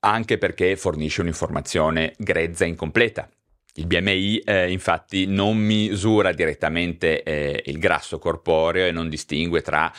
anche 0.03 0.37
perché 0.37 0.75
fornisce 0.75 1.21
un'informazione 1.21 2.13
grezza 2.17 2.65
e 2.65 2.67
incompleta. 2.67 3.29
Il 3.75 3.87
BMI 3.87 4.39
eh, 4.39 4.71
infatti 4.71 5.25
non 5.25 5.57
misura 5.57 6.31
direttamente 6.31 7.23
eh, 7.23 7.63
il 7.65 7.79
grasso 7.79 8.19
corporeo 8.19 8.85
e 8.85 8.91
non 8.91 9.09
distingue 9.09 9.61
tra 9.61 9.91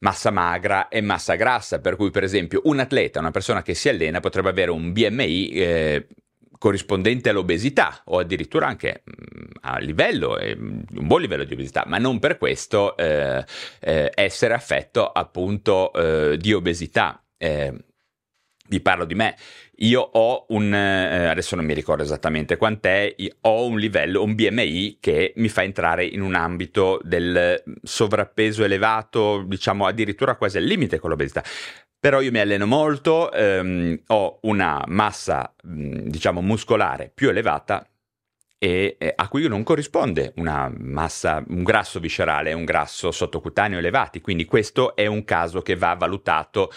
massa 0.00 0.30
magra 0.30 0.88
e 0.88 1.00
massa 1.00 1.34
grassa, 1.34 1.80
per 1.80 1.96
cui 1.96 2.10
per 2.10 2.24
esempio 2.24 2.60
un 2.64 2.80
atleta, 2.80 3.20
una 3.20 3.30
persona 3.30 3.62
che 3.62 3.74
si 3.74 3.88
allena 3.88 4.20
potrebbe 4.20 4.50
avere 4.50 4.70
un 4.70 4.92
BMI 4.92 5.48
eh, 5.50 6.06
corrispondente 6.58 7.30
all'obesità 7.30 8.02
o 8.06 8.18
addirittura 8.18 8.66
anche 8.66 9.02
mm, 9.08 9.44
a 9.62 9.78
livello, 9.78 10.38
eh, 10.38 10.52
un 10.54 11.06
buon 11.06 11.20
livello 11.20 11.44
di 11.44 11.54
obesità, 11.54 11.84
ma 11.86 11.98
non 11.98 12.18
per 12.18 12.36
questo 12.36 12.96
eh, 12.96 13.44
eh, 13.80 14.10
essere 14.14 14.54
affetto 14.54 15.10
appunto 15.10 15.92
eh, 15.92 16.36
di 16.36 16.52
obesità. 16.52 17.20
Vi 18.68 18.80
parlo 18.80 19.04
di 19.04 19.14
me, 19.14 19.36
io 19.76 20.00
ho 20.00 20.46
un, 20.48 20.72
eh, 20.72 21.26
adesso 21.26 21.56
non 21.56 21.64
mi 21.64 21.74
ricordo 21.74 22.02
esattamente 22.02 22.56
quant'è, 22.56 23.14
ho 23.42 23.66
un 23.66 23.78
livello, 23.78 24.22
un 24.22 24.34
BMI 24.34 24.98
che 25.00 25.32
mi 25.36 25.48
fa 25.48 25.62
entrare 25.62 26.04
in 26.04 26.22
un 26.22 26.34
ambito 26.34 27.00
del 27.02 27.62
sovrappeso 27.82 28.64
elevato, 28.64 29.42
diciamo 29.46 29.86
addirittura 29.86 30.36
quasi 30.36 30.58
al 30.58 30.64
limite 30.64 30.98
con 30.98 31.10
l'obesità. 31.10 31.42
Però 31.98 32.20
io 32.20 32.30
mi 32.30 32.38
alleno 32.38 32.66
molto, 32.66 33.32
ehm, 33.32 34.00
ho 34.08 34.38
una 34.42 34.82
massa, 34.86 35.52
diciamo, 35.62 36.40
muscolare 36.40 37.10
più 37.12 37.28
elevata 37.28 37.86
e, 38.58 38.96
eh, 38.98 39.12
a 39.14 39.28
cui 39.28 39.46
non 39.48 39.62
corrisponde 39.62 40.32
una 40.36 40.72
massa, 40.78 41.44
un 41.48 41.62
grasso 41.62 42.00
viscerale 42.00 42.52
un 42.52 42.64
grasso 42.64 43.10
sottocutaneo 43.10 43.78
elevati, 43.78 44.20
quindi 44.20 44.44
questo 44.44 44.96
è 44.96 45.06
un 45.06 45.24
caso 45.24 45.60
che 45.60 45.76
va 45.76 45.94
valutato 45.94 46.70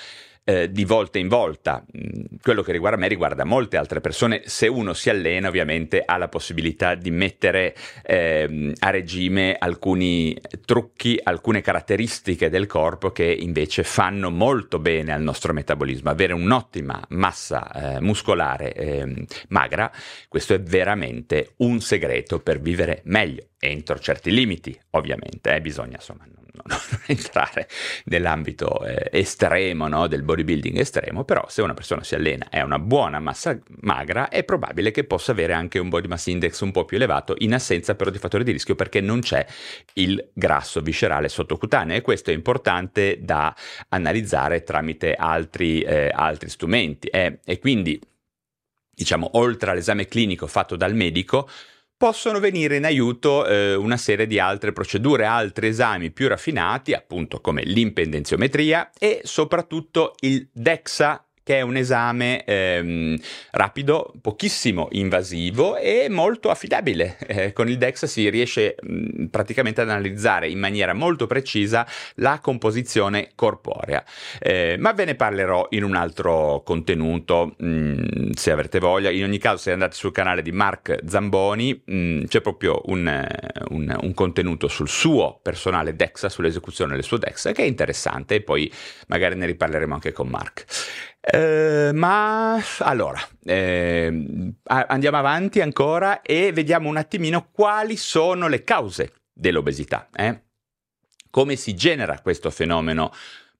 eh, 0.49 0.71
di 0.71 0.83
volta 0.83 1.19
in 1.19 1.27
volta. 1.27 1.85
Mm, 1.95 2.37
quello 2.41 2.63
che 2.63 2.71
riguarda 2.71 2.97
me 2.97 3.07
riguarda 3.07 3.43
molte 3.43 3.77
altre 3.77 4.01
persone. 4.01 4.41
Se 4.45 4.67
uno 4.67 4.93
si 4.93 5.11
allena, 5.11 5.47
ovviamente 5.47 6.01
ha 6.03 6.17
la 6.17 6.27
possibilità 6.27 6.95
di 6.95 7.11
mettere 7.11 7.75
eh, 8.03 8.73
a 8.79 8.89
regime 8.89 9.55
alcuni 9.59 10.35
trucchi, 10.65 11.19
alcune 11.21 11.61
caratteristiche 11.61 12.49
del 12.49 12.65
corpo 12.65 13.11
che 13.11 13.25
invece 13.25 13.83
fanno 13.83 14.31
molto 14.31 14.79
bene 14.79 15.13
al 15.13 15.21
nostro 15.21 15.53
metabolismo. 15.53 16.09
Avere 16.09 16.33
un'ottima 16.33 16.99
massa 17.09 17.97
eh, 17.97 18.01
muscolare 18.01 18.73
ehm, 18.73 19.25
magra, 19.49 19.91
questo 20.27 20.55
è 20.55 20.59
veramente 20.59 21.53
un 21.57 21.79
segreto 21.79 22.39
per 22.39 22.59
vivere 22.59 23.01
meglio 23.03 23.49
entro 23.59 23.99
certi 23.99 24.31
limiti, 24.31 24.77
ovviamente, 24.91 25.53
eh, 25.53 25.61
bisogna 25.61 25.97
insomma 25.97 26.25
non, 26.65 26.79
entrare 27.07 27.67
nell'ambito 28.05 28.83
eh, 28.85 29.09
estremo 29.11 29.87
no, 29.87 30.07
del 30.07 30.23
bodybuilding 30.23 30.77
estremo, 30.77 31.23
però 31.23 31.45
se 31.47 31.61
una 31.61 31.73
persona 31.73 32.03
si 32.03 32.15
allena 32.15 32.47
e 32.49 32.59
ha 32.59 32.65
una 32.65 32.79
buona 32.79 33.19
massa 33.19 33.57
magra 33.81 34.29
è 34.29 34.43
probabile 34.43 34.91
che 34.91 35.03
possa 35.03 35.31
avere 35.31 35.53
anche 35.53 35.79
un 35.79 35.89
body 35.89 36.07
mass 36.07 36.27
index 36.27 36.59
un 36.61 36.71
po' 36.71 36.85
più 36.85 36.97
elevato 36.97 37.35
in 37.39 37.53
assenza 37.53 37.95
però 37.95 38.09
di 38.09 38.17
fattori 38.17 38.43
di 38.43 38.51
rischio 38.51 38.75
perché 38.75 39.01
non 39.01 39.21
c'è 39.21 39.45
il 39.93 40.29
grasso 40.33 40.81
viscerale 40.81 41.29
sottocutaneo 41.29 41.95
e 41.95 42.01
questo 42.01 42.31
è 42.31 42.33
importante 42.33 43.19
da 43.21 43.55
analizzare 43.89 44.63
tramite 44.63 45.13
altri, 45.13 45.81
eh, 45.81 46.11
altri 46.13 46.49
strumenti. 46.49 47.07
Eh, 47.07 47.39
e 47.43 47.59
quindi 47.59 47.99
diciamo 48.99 49.31
oltre 49.33 49.71
all'esame 49.71 50.07
clinico 50.07 50.45
fatto 50.45 50.75
dal 50.75 50.93
medico 50.93 51.47
possono 51.99 52.39
venire 52.39 52.77
in 52.77 52.85
aiuto 52.85 53.45
eh, 53.45 53.75
una 53.75 53.97
serie 53.97 54.25
di 54.25 54.39
altre 54.39 54.71
procedure, 54.71 55.25
altri 55.25 55.67
esami 55.67 56.11
più 56.11 56.29
raffinati, 56.29 56.93
appunto 56.93 57.41
come 57.41 57.63
l'impendenziometria 57.63 58.91
e 58.97 59.19
soprattutto 59.25 60.15
il 60.21 60.47
DEXA 60.49 61.28
che 61.49 61.57
è 61.57 61.61
un 61.61 61.77
esame 61.77 62.43
ehm, 62.45 63.17
rapido, 63.53 64.13
pochissimo 64.21 64.87
invasivo 64.91 65.77
e 65.77 66.05
molto 66.07 66.51
affidabile. 66.51 67.17
Eh, 67.29 67.53
con 67.53 67.69
il 67.69 67.77
DEX 67.77 68.05
si 68.05 68.27
riesce 68.27 68.75
mh, 68.81 69.25
praticamente 69.25 69.81
ad 69.81 69.89
analizzare 69.89 70.49
in 70.49 70.57
maniera 70.57 70.93
molto 70.93 71.27
precisa 71.27 71.87
la 72.15 72.39
composizione 72.41 73.29
corporea. 73.35 74.03
Eh, 74.39 74.75
ma 74.79 74.93
ve 74.93 75.05
ne 75.05 75.13
parlerò 75.15 75.67
in 75.69 75.83
un 75.83 75.95
altro 75.95 76.63
contenuto, 76.65 77.53
mh, 77.55 78.31
se 78.31 78.51
avrete 78.51 78.79
voglia. 78.79 79.11
In 79.11 79.23
ogni 79.23 79.37
caso, 79.37 79.57
se 79.57 79.71
andate 79.71 79.95
sul 79.95 80.11
canale 80.11 80.41
di 80.41 80.51
Mark 80.51 81.01
Zamboni, 81.05 81.81
mh, 81.85 82.23
c'è 82.25 82.41
proprio 82.41 82.81
un, 82.85 83.27
un, 83.69 83.97
un, 84.01 84.13
contenuto 84.15 84.67
sul 84.67 84.89
suo 84.89 85.39
personale 85.41 85.95
DEXA, 85.95 86.29
sull'esecuzione 86.29 86.95
del 86.95 87.03
suo 87.03 87.17
DEXA, 87.17 87.51
che 87.51 87.61
è 87.61 87.67
interessante 87.67 88.35
e 88.35 88.41
poi 88.41 88.71
magari 89.07 89.35
ne 89.35 89.45
riparleremo 89.45 89.93
anche 89.93 90.11
con 90.11 90.27
Mark. 90.27 90.65
Eh, 91.21 91.91
ma 91.93 92.63
allora 92.79 93.19
eh, 93.43 94.53
andiamo 94.63 95.17
avanti 95.17 95.59
ancora 95.59 96.21
e 96.21 96.53
vediamo 96.53 96.87
un 96.87 96.95
attimino 96.95 97.49
quali 97.51 97.97
sono 97.97 98.47
le 98.47 98.63
cause 98.63 99.13
dell'obesità. 99.33 100.07
Eh? 100.15 100.43
Come 101.29 101.55
si 101.57 101.75
genera 101.75 102.21
questo 102.21 102.49
fenomeno 102.49 103.11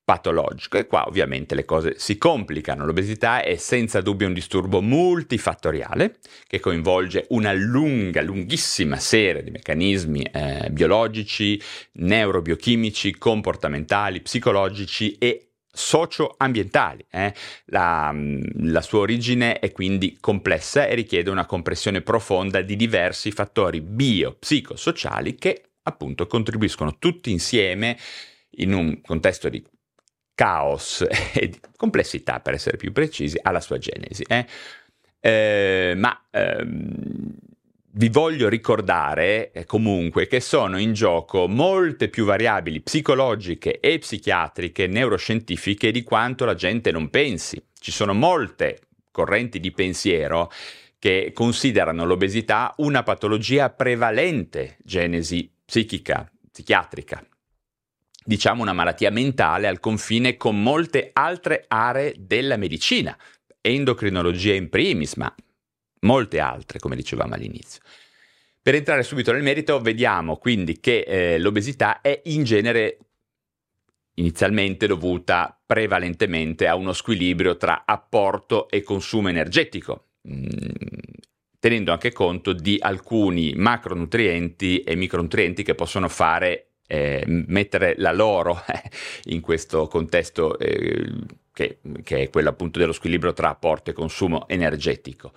patologico? 0.05 0.77
E 0.77 0.87
qua 0.87 1.05
ovviamente 1.05 1.53
le 1.53 1.65
cose 1.65 1.95
si 1.97 2.17
complicano. 2.17 2.85
L'obesità 2.85 3.43
è 3.43 3.57
senza 3.57 3.99
dubbio 3.99 4.27
un 4.27 4.33
disturbo 4.33 4.81
multifattoriale 4.81 6.15
che 6.47 6.61
coinvolge 6.61 7.25
una 7.29 7.51
lunga, 7.51 8.21
lunghissima 8.21 8.95
serie 8.95 9.43
di 9.43 9.51
meccanismi 9.51 10.23
eh, 10.23 10.69
biologici, 10.71 11.61
neurobiochimici, 11.93 13.17
comportamentali, 13.17 14.21
psicologici 14.21 15.17
e 15.17 15.48
socio-ambientali. 15.71 17.05
Eh? 17.09 17.33
La, 17.65 18.11
mm, 18.11 18.41
la, 18.71 18.81
sua 18.81 18.99
origine 18.99 19.59
è 19.59 19.71
quindi 19.71 20.17
complessa 20.19 20.85
e 20.85 20.95
richiede 20.95 21.29
una 21.29 21.45
compressione 21.45 22.01
profonda 22.01 22.61
di 22.61 22.75
diversi 22.75 23.31
fattori 23.31 23.81
bio-psicosociali 23.81 25.35
che 25.35 25.63
appunto 25.83 26.27
contribuiscono 26.27 26.97
tutti 26.97 27.31
insieme 27.31 27.97
in 28.51 28.73
un 28.73 29.01
contesto 29.01 29.49
di 29.49 29.63
caos 30.35 31.05
e 31.33 31.49
di 31.49 31.59
complessità, 31.75 32.39
per 32.39 32.53
essere 32.53 32.77
più 32.77 32.91
precisi, 32.91 33.37
alla 33.41 33.61
sua 33.61 33.77
genesi. 33.77 34.23
Eh? 34.27 34.45
Eh, 35.21 35.93
ma 35.97 36.27
ehm, 36.31 37.35
vi 37.91 38.09
voglio 38.09 38.49
ricordare 38.49 39.51
eh, 39.51 39.65
comunque 39.65 40.27
che 40.27 40.39
sono 40.39 40.77
in 40.77 40.93
gioco 40.93 41.47
molte 41.47 42.09
più 42.09 42.23
variabili 42.23 42.81
psicologiche 42.81 43.79
e 43.79 43.97
psichiatriche 43.97 44.85
neuroscientifiche 44.85 45.91
di 45.91 46.03
quanto 46.03 46.45
la 46.45 46.53
gente 46.53 46.91
non 46.91 47.09
pensi. 47.09 47.61
Ci 47.79 47.91
sono 47.91 48.13
molte 48.13 48.81
correnti 49.11 49.59
di 49.59 49.71
pensiero 49.71 50.51
che 50.99 51.31
considerano 51.33 52.05
l'obesità 52.05 52.73
una 52.77 53.03
patologia 53.03 53.69
prevalente, 53.69 54.77
genesi 54.83 55.51
psichica, 55.65 56.29
psichiatrica. 56.51 57.25
Diciamo 58.23 58.61
una 58.61 58.73
malattia 58.73 59.09
mentale 59.09 59.67
al 59.67 59.79
confine 59.79 60.37
con 60.37 60.61
molte 60.61 61.09
altre 61.13 61.65
aree 61.67 62.13
della 62.19 62.57
medicina, 62.57 63.17
endocrinologia 63.61 64.53
in 64.53 64.69
primis, 64.69 65.15
ma 65.15 65.33
molte 66.01 66.39
altre, 66.39 66.79
come 66.79 66.95
dicevamo 66.95 67.33
all'inizio. 67.33 67.81
Per 68.61 68.75
entrare 68.75 69.03
subito 69.03 69.31
nel 69.31 69.41
merito, 69.41 69.79
vediamo 69.79 70.37
quindi 70.37 70.79
che 70.79 70.99
eh, 70.99 71.39
l'obesità 71.39 72.01
è 72.01 72.21
in 72.25 72.43
genere 72.43 72.97
inizialmente 74.15 74.85
dovuta 74.85 75.57
prevalentemente 75.65 76.67
a 76.67 76.75
uno 76.75 76.93
squilibrio 76.93 77.57
tra 77.57 77.83
apporto 77.85 78.69
e 78.69 78.83
consumo 78.83 79.29
energetico, 79.29 80.09
mm, 80.27 80.45
tenendo 81.57 81.91
anche 81.91 82.11
conto 82.11 82.53
di 82.53 82.77
alcuni 82.79 83.53
macronutrienti 83.55 84.81
e 84.81 84.95
micronutrienti 84.95 85.63
che 85.63 85.75
possono 85.75 86.09
fare 86.09 86.65
eh, 86.85 87.23
mettere 87.27 87.93
la 87.97 88.11
loro 88.11 88.61
eh, 88.67 88.81
in 89.25 89.41
questo 89.41 89.87
contesto 89.87 90.57
eh, 90.57 91.11
che, 91.53 91.79
che, 92.03 92.23
è 92.23 92.29
quello 92.29 92.49
appunto 92.49 92.79
dello 92.79 92.93
squilibrio 92.93 93.33
tra 93.33 93.49
apporto 93.49 93.89
e 93.89 93.93
consumo 93.93 94.47
energetico. 94.47 95.31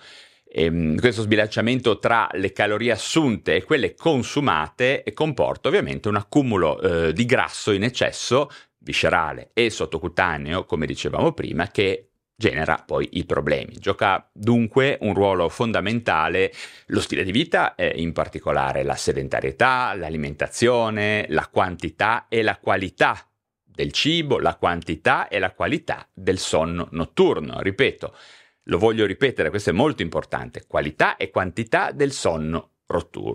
Ehm, 0.55 0.99
questo 0.99 1.23
sbilanciamento 1.23 1.97
tra 1.97 2.29
le 2.33 2.51
calorie 2.51 2.91
assunte 2.91 3.55
e 3.55 3.63
quelle 3.63 3.95
consumate 3.95 5.03
comporta 5.15 5.67
ovviamente 5.67 6.09
un 6.09 6.15
accumulo 6.15 6.79
eh, 6.79 7.13
di 7.13 7.25
grasso 7.25 7.71
in 7.71 7.81
eccesso 7.81 8.51
viscerale 8.77 9.49
e 9.53 9.71
sottocutaneo, 9.71 10.65
come 10.65 10.85
dicevamo 10.85 11.31
prima, 11.31 11.69
che 11.69 12.09
genera 12.35 12.83
poi 12.85 13.09
i 13.13 13.25
problemi. 13.25 13.79
Gioca 13.79 14.29
dunque 14.31 14.99
un 15.01 15.15
ruolo 15.15 15.49
fondamentale 15.49 16.53
lo 16.87 17.01
stile 17.01 17.23
di 17.23 17.31
vita, 17.31 17.73
eh, 17.73 17.93
in 17.95 18.13
particolare 18.13 18.83
la 18.83 18.95
sedentarietà, 18.95 19.95
l'alimentazione, 19.95 21.25
la 21.29 21.47
quantità 21.47 22.27
e 22.29 22.43
la 22.43 22.57
qualità 22.57 23.27
del 23.63 23.91
cibo, 23.91 24.37
la 24.37 24.55
quantità 24.55 25.27
e 25.29 25.39
la 25.39 25.51
qualità 25.51 26.07
del 26.13 26.37
sonno 26.37 26.89
notturno. 26.91 27.59
Ripeto, 27.59 28.13
lo 28.63 28.77
voglio 28.77 29.05
ripetere, 29.05 29.49
questo 29.49 29.71
è 29.71 29.73
molto 29.73 30.01
importante, 30.01 30.65
qualità 30.67 31.17
e 31.17 31.29
quantità 31.29 31.91
del 31.91 32.11
sonno 32.11 32.69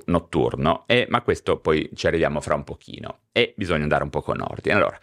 notturno, 0.07 0.85
eh, 0.87 1.07
ma 1.09 1.23
questo 1.23 1.59
poi 1.59 1.91
ci 1.95 2.07
arriviamo 2.07 2.41
fra 2.41 2.55
un 2.55 2.62
pochino 2.64 3.21
e 3.33 3.55
bisogna 3.57 3.83
andare 3.83 4.05
un 4.05 4.11
po' 4.11 4.23
con 4.23 4.41
ordine. 4.41 4.77
Allora, 4.77 4.99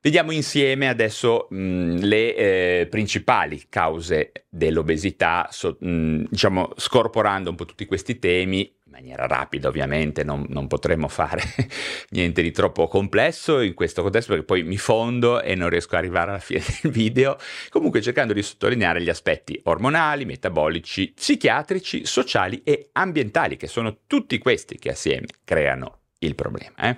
vediamo 0.00 0.32
insieme 0.32 0.88
adesso 0.88 1.46
mh, 1.48 1.98
le 2.00 2.34
eh, 2.34 2.86
principali 2.90 3.66
cause 3.68 4.32
dell'obesità, 4.48 5.46
so, 5.50 5.76
mh, 5.78 6.24
diciamo 6.28 6.72
scorporando 6.76 7.50
un 7.50 7.56
po' 7.56 7.66
tutti 7.66 7.86
questi 7.86 8.18
temi, 8.18 8.74
in 8.90 8.96
maniera 8.96 9.26
rapida 9.28 9.68
ovviamente, 9.68 10.24
non, 10.24 10.44
non 10.48 10.66
potremmo 10.66 11.06
fare 11.06 11.42
niente 12.10 12.42
di 12.42 12.50
troppo 12.50 12.88
complesso 12.88 13.60
in 13.60 13.74
questo 13.74 14.02
contesto 14.02 14.32
perché 14.32 14.44
poi 14.44 14.64
mi 14.64 14.76
fondo 14.76 15.40
e 15.40 15.54
non 15.54 15.68
riesco 15.68 15.94
ad 15.94 16.02
arrivare 16.02 16.30
alla 16.30 16.40
fine 16.40 16.60
del 16.82 16.90
video, 16.90 17.38
comunque 17.68 18.02
cercando 18.02 18.32
di 18.32 18.42
sottolineare 18.42 19.00
gli 19.00 19.08
aspetti 19.08 19.58
ormonali, 19.64 20.24
metabolici, 20.24 21.12
psichiatrici, 21.14 22.04
sociali 22.04 22.62
e 22.64 22.88
ambientali, 22.92 23.56
che 23.56 23.68
sono 23.68 23.98
tutti 24.06 24.36
questi 24.38 24.76
che 24.76 24.90
assieme 24.90 25.26
creano 25.44 26.00
il 26.18 26.34
problema. 26.34 26.74
Eh? 26.76 26.96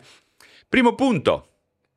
Primo 0.67 0.95
punto, 0.95 1.49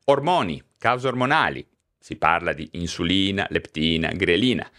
ormoni, 0.04 0.62
cause 0.76 1.08
ormonali, 1.08 1.66
si 1.98 2.16
parla 2.16 2.52
di 2.52 2.68
insulina, 2.72 3.46
leptina, 3.48 4.10
grelina. 4.10 4.70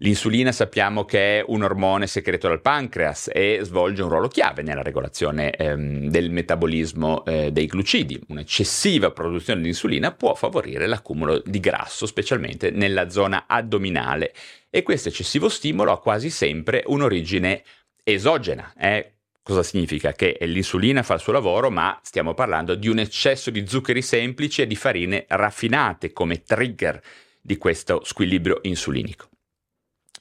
L'insulina 0.00 0.52
sappiamo 0.52 1.04
che 1.04 1.40
è 1.40 1.44
un 1.48 1.64
ormone 1.64 2.06
secreto 2.06 2.46
dal 2.46 2.60
pancreas 2.60 3.28
e 3.32 3.58
svolge 3.62 4.02
un 4.02 4.08
ruolo 4.08 4.28
chiave 4.28 4.62
nella 4.62 4.82
regolazione 4.82 5.50
ehm, 5.50 6.08
del 6.08 6.30
metabolismo 6.30 7.24
eh, 7.24 7.50
dei 7.50 7.66
glucidi. 7.66 8.16
Un'eccessiva 8.28 9.10
produzione 9.10 9.60
di 9.60 9.66
insulina 9.66 10.12
può 10.12 10.36
favorire 10.36 10.86
l'accumulo 10.86 11.42
di 11.44 11.58
grasso, 11.58 12.06
specialmente 12.06 12.70
nella 12.70 13.10
zona 13.10 13.46
addominale, 13.48 14.32
e 14.70 14.84
questo 14.84 15.08
eccessivo 15.08 15.48
stimolo 15.48 15.90
ha 15.90 16.00
quasi 16.00 16.30
sempre 16.30 16.84
un'origine 16.86 17.64
esogena. 18.04 18.72
Eh? 18.78 19.14
Cosa 19.42 19.64
significa? 19.64 20.12
Che 20.12 20.38
l'insulina 20.42 21.02
fa 21.02 21.14
il 21.14 21.20
suo 21.20 21.32
lavoro, 21.32 21.70
ma 21.70 21.98
stiamo 22.04 22.34
parlando 22.34 22.76
di 22.76 22.86
un 22.86 23.00
eccesso 23.00 23.50
di 23.50 23.66
zuccheri 23.66 24.02
semplici 24.02 24.62
e 24.62 24.68
di 24.68 24.76
farine 24.76 25.24
raffinate 25.26 26.12
come 26.12 26.42
trigger 26.44 27.02
di 27.40 27.56
questo 27.56 28.04
squilibrio 28.04 28.60
insulinico. 28.62 29.27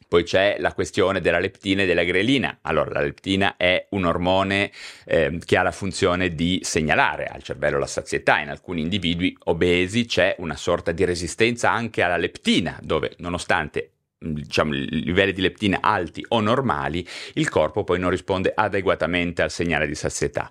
Poi 0.07 0.23
c'è 0.23 0.57
la 0.59 0.73
questione 0.73 1.19
della 1.19 1.39
leptina 1.39 1.83
e 1.83 1.85
della 1.85 2.03
grelina. 2.03 2.59
Allora, 2.61 2.91
la 2.91 3.01
leptina 3.01 3.55
è 3.57 3.87
un 3.91 4.05
ormone 4.05 4.71
eh, 5.05 5.39
che 5.43 5.57
ha 5.57 5.63
la 5.63 5.71
funzione 5.71 6.33
di 6.33 6.59
segnalare 6.63 7.25
al 7.25 7.43
cervello 7.43 7.77
la 7.77 7.87
sazietà. 7.87 8.39
In 8.39 8.49
alcuni 8.49 8.81
individui 8.81 9.37
obesi 9.45 10.05
c'è 10.05 10.35
una 10.39 10.55
sorta 10.55 10.91
di 10.91 11.03
resistenza 11.03 11.71
anche 11.71 12.01
alla 12.01 12.17
leptina, 12.17 12.79
dove 12.81 13.13
nonostante 13.17 13.91
diciamo, 14.19 14.71
livelli 14.73 15.33
di 15.33 15.41
leptina 15.41 15.79
alti 15.81 16.25
o 16.29 16.39
normali, 16.39 17.07
il 17.33 17.49
corpo 17.49 17.83
poi 17.83 17.99
non 17.99 18.09
risponde 18.09 18.51
adeguatamente 18.55 19.41
al 19.41 19.51
segnale 19.51 19.87
di 19.87 19.95
sazietà. 19.95 20.49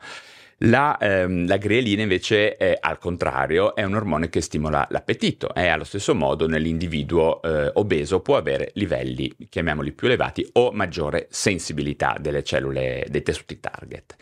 La, 0.61 0.97
ehm, 0.99 1.47
la 1.47 1.59
ghreelina 1.59 2.01
invece 2.01 2.57
è 2.57 2.79
al 2.81 2.99
contrario, 2.99 3.75
è 3.75 3.83
un 3.83 3.95
ormone 3.95 4.31
che 4.31 4.41
stimola 4.41 4.87
l'appetito 4.91 5.55
e 5.55 5.67
allo 5.67 5.85
stesso 5.85 6.15
modo 6.15 6.47
nell'individuo 6.49 7.43
eh, 7.43 7.71
obeso 7.75 8.21
può 8.21 8.39
avere 8.39 8.71
livelli, 8.75 9.31
chiamiamoli 9.51 9.93
più 9.93 10.07
elevati, 10.07 10.49
o 10.53 10.73
maggiore 10.73 11.27
sensibilità 11.31 12.17
delle 12.19 12.43
cellule 12.43 13.07
dei 13.11 13.23
tessuti 13.23 13.61
target. 13.61 14.17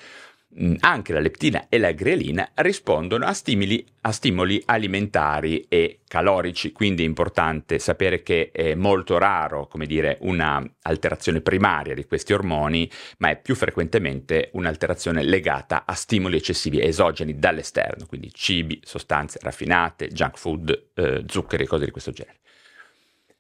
Mm, 0.61 0.75
anche 0.81 1.13
la 1.13 1.19
leptina 1.19 1.67
e 1.69 1.79
la 1.79 1.91
grelina 1.91 2.49
rispondono 2.55 3.25
a 3.25 3.33
stimoli, 3.33 3.85
a 4.03 4.13
stimoli, 4.13 4.63
alimentari 4.67 5.67
e 5.69 6.03
calorici, 6.07 6.71
quindi 6.71 7.03
è 7.03 7.07
importante 7.07 7.81
sapere 7.81 8.23
che 8.23 8.53
è 8.53 8.77
molto 8.77 9.19
raro, 9.19 9.67
come 9.67 9.87
dire, 9.87 10.17
un'alterazione 10.21 11.41
primaria 11.41 11.95
di 11.95 12.05
questi 12.05 12.33
ormoni, 12.33 12.89
ma 13.19 13.31
è 13.31 13.41
più 13.41 13.57
frequentemente 13.57 14.51
un'alterazione 14.53 15.25
legata 15.25 15.83
a 15.85 15.95
stimoli 15.95 16.37
eccessivi 16.37 16.81
esogeni 16.81 17.37
dall'esterno, 17.37 18.07
quindi 18.07 18.31
cibi, 18.33 18.81
sostanze 18.85 19.41
raffinate, 19.43 20.07
junk 20.07 20.39
food, 20.39 20.91
eh, 20.95 21.25
zuccheri 21.27 21.67
cose 21.67 21.87
di 21.87 21.91
questo 21.91 22.13
genere. 22.13 22.39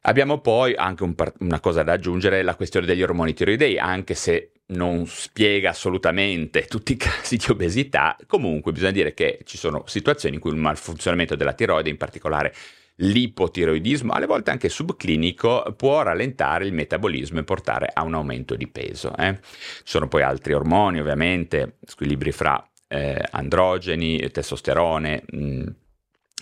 Abbiamo 0.06 0.40
poi 0.40 0.74
anche 0.74 1.04
un 1.04 1.14
par- 1.14 1.32
una 1.38 1.60
cosa 1.60 1.84
da 1.84 1.92
aggiungere, 1.92 2.42
la 2.42 2.56
questione 2.56 2.86
degli 2.86 3.02
ormoni 3.02 3.34
tiroidei, 3.34 3.78
anche 3.78 4.14
se 4.14 4.50
non 4.66 5.06
spiega 5.06 5.70
assolutamente 5.70 6.64
tutti 6.66 6.92
i 6.92 6.96
casi 6.96 7.36
di 7.36 7.46
obesità, 7.50 8.16
comunque 8.26 8.72
bisogna 8.72 8.92
dire 8.92 9.14
che 9.14 9.40
ci 9.44 9.58
sono 9.58 9.84
situazioni 9.86 10.36
in 10.36 10.40
cui 10.40 10.50
il 10.52 10.56
malfunzionamento 10.56 11.36
della 11.36 11.52
tiroide, 11.52 11.90
in 11.90 11.96
particolare 11.96 12.54
l'ipotiroidismo, 12.96 14.12
alle 14.12 14.26
volte 14.26 14.50
anche 14.50 14.68
subclinico, 14.68 15.74
può 15.76 16.02
rallentare 16.02 16.64
il 16.64 16.72
metabolismo 16.72 17.40
e 17.40 17.44
portare 17.44 17.90
a 17.92 18.02
un 18.02 18.14
aumento 18.14 18.54
di 18.54 18.68
peso. 18.68 19.14
Eh. 19.16 19.38
Ci 19.40 19.82
sono 19.84 20.08
poi 20.08 20.22
altri 20.22 20.52
ormoni, 20.52 21.00
ovviamente, 21.00 21.78
squilibri 21.84 22.30
fra 22.30 22.64
eh, 22.86 23.20
androgeni, 23.32 24.30
testosterone. 24.30 25.24
Mh, 25.30 25.64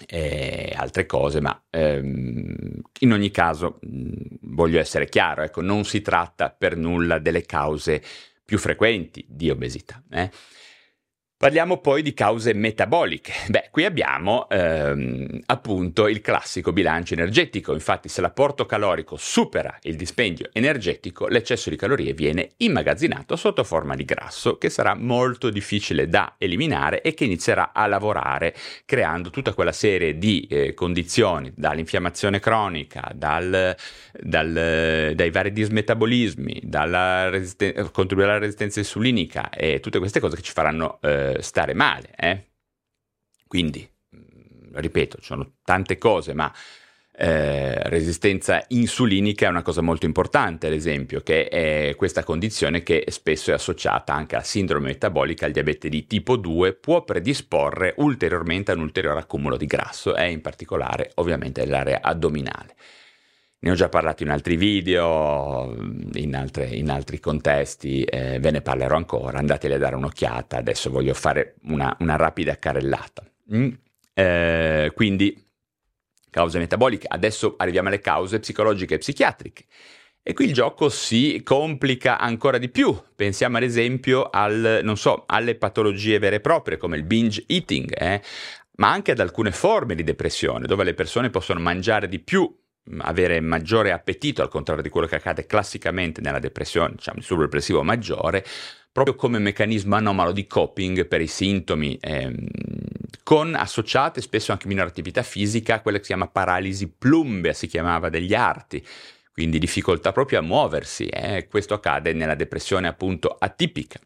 e 0.06 0.72
altre 0.76 1.06
cose, 1.06 1.40
ma 1.40 1.64
ehm, 1.70 2.80
in 3.00 3.12
ogni 3.12 3.30
caso 3.30 3.78
mh, 3.80 4.54
voglio 4.54 4.78
essere 4.78 5.08
chiaro, 5.08 5.42
ecco, 5.42 5.60
non 5.60 5.84
si 5.84 6.00
tratta 6.00 6.50
per 6.50 6.76
nulla 6.76 7.18
delle 7.18 7.44
cause 7.44 8.02
più 8.44 8.58
frequenti 8.58 9.24
di 9.28 9.50
obesità. 9.50 10.02
Eh? 10.10 10.30
Parliamo 11.42 11.78
poi 11.78 12.02
di 12.02 12.14
cause 12.14 12.54
metaboliche. 12.54 13.32
Beh, 13.48 13.66
qui 13.72 13.84
abbiamo 13.84 14.48
ehm, 14.48 15.40
appunto 15.46 16.06
il 16.06 16.20
classico 16.20 16.72
bilancio 16.72 17.14
energetico. 17.14 17.72
Infatti, 17.72 18.08
se 18.08 18.20
l'apporto 18.20 18.64
calorico 18.64 19.16
supera 19.16 19.76
il 19.82 19.96
dispendio 19.96 20.50
energetico, 20.52 21.26
l'eccesso 21.26 21.68
di 21.68 21.74
calorie 21.74 22.12
viene 22.12 22.50
immagazzinato 22.58 23.34
sotto 23.34 23.64
forma 23.64 23.96
di 23.96 24.04
grasso, 24.04 24.56
che 24.56 24.70
sarà 24.70 24.94
molto 24.94 25.50
difficile 25.50 26.08
da 26.08 26.36
eliminare 26.38 27.00
e 27.00 27.12
che 27.12 27.24
inizierà 27.24 27.72
a 27.74 27.88
lavorare 27.88 28.54
creando 28.84 29.30
tutta 29.30 29.52
quella 29.52 29.72
serie 29.72 30.16
di 30.18 30.46
eh, 30.48 30.74
condizioni, 30.74 31.52
dall'infiammazione 31.56 32.38
cronica, 32.38 33.10
dal, 33.16 33.74
dal, 34.12 35.12
dai 35.12 35.30
vari 35.32 35.50
dismetabolismi, 35.50 36.60
dalla 36.62 37.30
resisten- 37.30 37.90
contribuire 37.90 38.30
alla 38.30 38.38
resistenza 38.38 38.78
insulinica 38.78 39.50
e 39.50 39.80
tutte 39.80 39.98
queste 39.98 40.20
cose 40.20 40.36
che 40.36 40.42
ci 40.42 40.52
faranno 40.52 40.98
eh, 41.00 41.30
stare 41.40 41.74
male. 41.74 42.10
Eh? 42.16 42.46
Quindi, 43.46 43.88
mm, 44.16 44.74
ripeto, 44.74 45.18
ci 45.18 45.24
sono 45.24 45.54
tante 45.64 45.98
cose, 45.98 46.34
ma 46.34 46.52
eh, 47.14 47.88
resistenza 47.90 48.64
insulinica 48.68 49.46
è 49.46 49.50
una 49.50 49.62
cosa 49.62 49.82
molto 49.82 50.06
importante, 50.06 50.66
ad 50.66 50.72
esempio, 50.72 51.20
che 51.20 51.48
è 51.48 51.94
questa 51.94 52.24
condizione 52.24 52.82
che 52.82 53.04
spesso 53.08 53.50
è 53.50 53.54
associata 53.54 54.14
anche 54.14 54.34
alla 54.34 54.44
sindrome 54.44 54.88
metabolica, 54.88 55.44
al 55.44 55.52
diabete 55.52 55.88
di 55.88 56.06
tipo 56.06 56.36
2, 56.36 56.72
può 56.72 57.04
predisporre 57.04 57.94
ulteriormente 57.98 58.72
a 58.72 58.74
un 58.74 58.80
ulteriore 58.80 59.20
accumulo 59.20 59.56
di 59.58 59.66
grasso 59.66 60.16
e 60.16 60.30
in 60.30 60.40
particolare 60.40 61.12
ovviamente 61.16 61.62
nell'area 61.62 62.00
addominale. 62.00 62.74
Ne 63.64 63.70
ho 63.70 63.74
già 63.74 63.88
parlato 63.88 64.24
in 64.24 64.30
altri 64.30 64.56
video, 64.56 65.72
in, 66.14 66.34
altre, 66.34 66.66
in 66.66 66.90
altri 66.90 67.20
contesti, 67.20 68.02
eh, 68.02 68.40
ve 68.40 68.50
ne 68.50 68.60
parlerò 68.60 68.96
ancora, 68.96 69.38
andateli 69.38 69.74
a 69.74 69.78
dare 69.78 69.94
un'occhiata, 69.94 70.56
adesso 70.56 70.90
voglio 70.90 71.14
fare 71.14 71.54
una, 71.66 71.96
una 72.00 72.16
rapida 72.16 72.58
carrellata. 72.58 73.24
Mm? 73.54 73.68
Eh, 74.14 74.90
quindi, 74.96 75.40
cause 76.28 76.58
metaboliche, 76.58 77.06
adesso 77.08 77.54
arriviamo 77.56 77.86
alle 77.86 78.00
cause 78.00 78.40
psicologiche 78.40 78.94
e 78.94 78.98
psichiatriche. 78.98 79.64
E 80.24 80.32
qui 80.32 80.46
il 80.46 80.54
gioco 80.54 80.88
si 80.88 81.40
complica 81.44 82.18
ancora 82.18 82.58
di 82.58 82.68
più. 82.68 83.00
Pensiamo 83.14 83.58
ad 83.58 83.62
esempio 83.62 84.28
al, 84.28 84.82
so, 84.96 85.22
alle 85.24 85.54
patologie 85.54 86.18
vere 86.18 86.36
e 86.36 86.40
proprie 86.40 86.78
come 86.78 86.96
il 86.96 87.04
binge 87.04 87.44
eating, 87.46 87.94
eh? 87.96 88.20
ma 88.78 88.90
anche 88.90 89.12
ad 89.12 89.20
alcune 89.20 89.52
forme 89.52 89.94
di 89.94 90.02
depressione, 90.02 90.66
dove 90.66 90.82
le 90.82 90.94
persone 90.94 91.30
possono 91.30 91.60
mangiare 91.60 92.08
di 92.08 92.18
più 92.18 92.52
avere 92.98 93.40
maggiore 93.40 93.92
appetito, 93.92 94.42
al 94.42 94.48
contrario 94.48 94.82
di 94.82 94.88
quello 94.88 95.06
che 95.06 95.16
accade 95.16 95.46
classicamente 95.46 96.20
nella 96.20 96.38
depressione, 96.38 96.94
diciamo 96.96 97.18
il 97.18 97.24
subdepressivo 97.24 97.82
maggiore, 97.82 98.44
proprio 98.90 99.14
come 99.14 99.38
meccanismo 99.38 99.94
anomalo 99.94 100.32
di 100.32 100.46
coping 100.46 101.06
per 101.06 101.20
i 101.20 101.26
sintomi, 101.26 101.96
ehm, 102.00 102.46
con 103.22 103.54
associate 103.54 104.20
spesso 104.20 104.52
anche 104.52 104.66
minore 104.66 104.88
attività 104.88 105.22
fisica, 105.22 105.80
quella 105.80 105.98
che 105.98 106.04
si 106.04 106.10
chiama 106.10 106.28
paralisi 106.28 106.88
plumbea, 106.88 107.52
si 107.52 107.66
chiamava 107.66 108.08
degli 108.08 108.34
arti, 108.34 108.84
quindi 109.32 109.58
difficoltà 109.58 110.12
proprio 110.12 110.40
a 110.40 110.42
muoversi. 110.42 111.06
Eh? 111.06 111.46
Questo 111.48 111.74
accade 111.74 112.12
nella 112.12 112.34
depressione 112.34 112.88
appunto 112.88 113.34
atipica. 113.38 113.98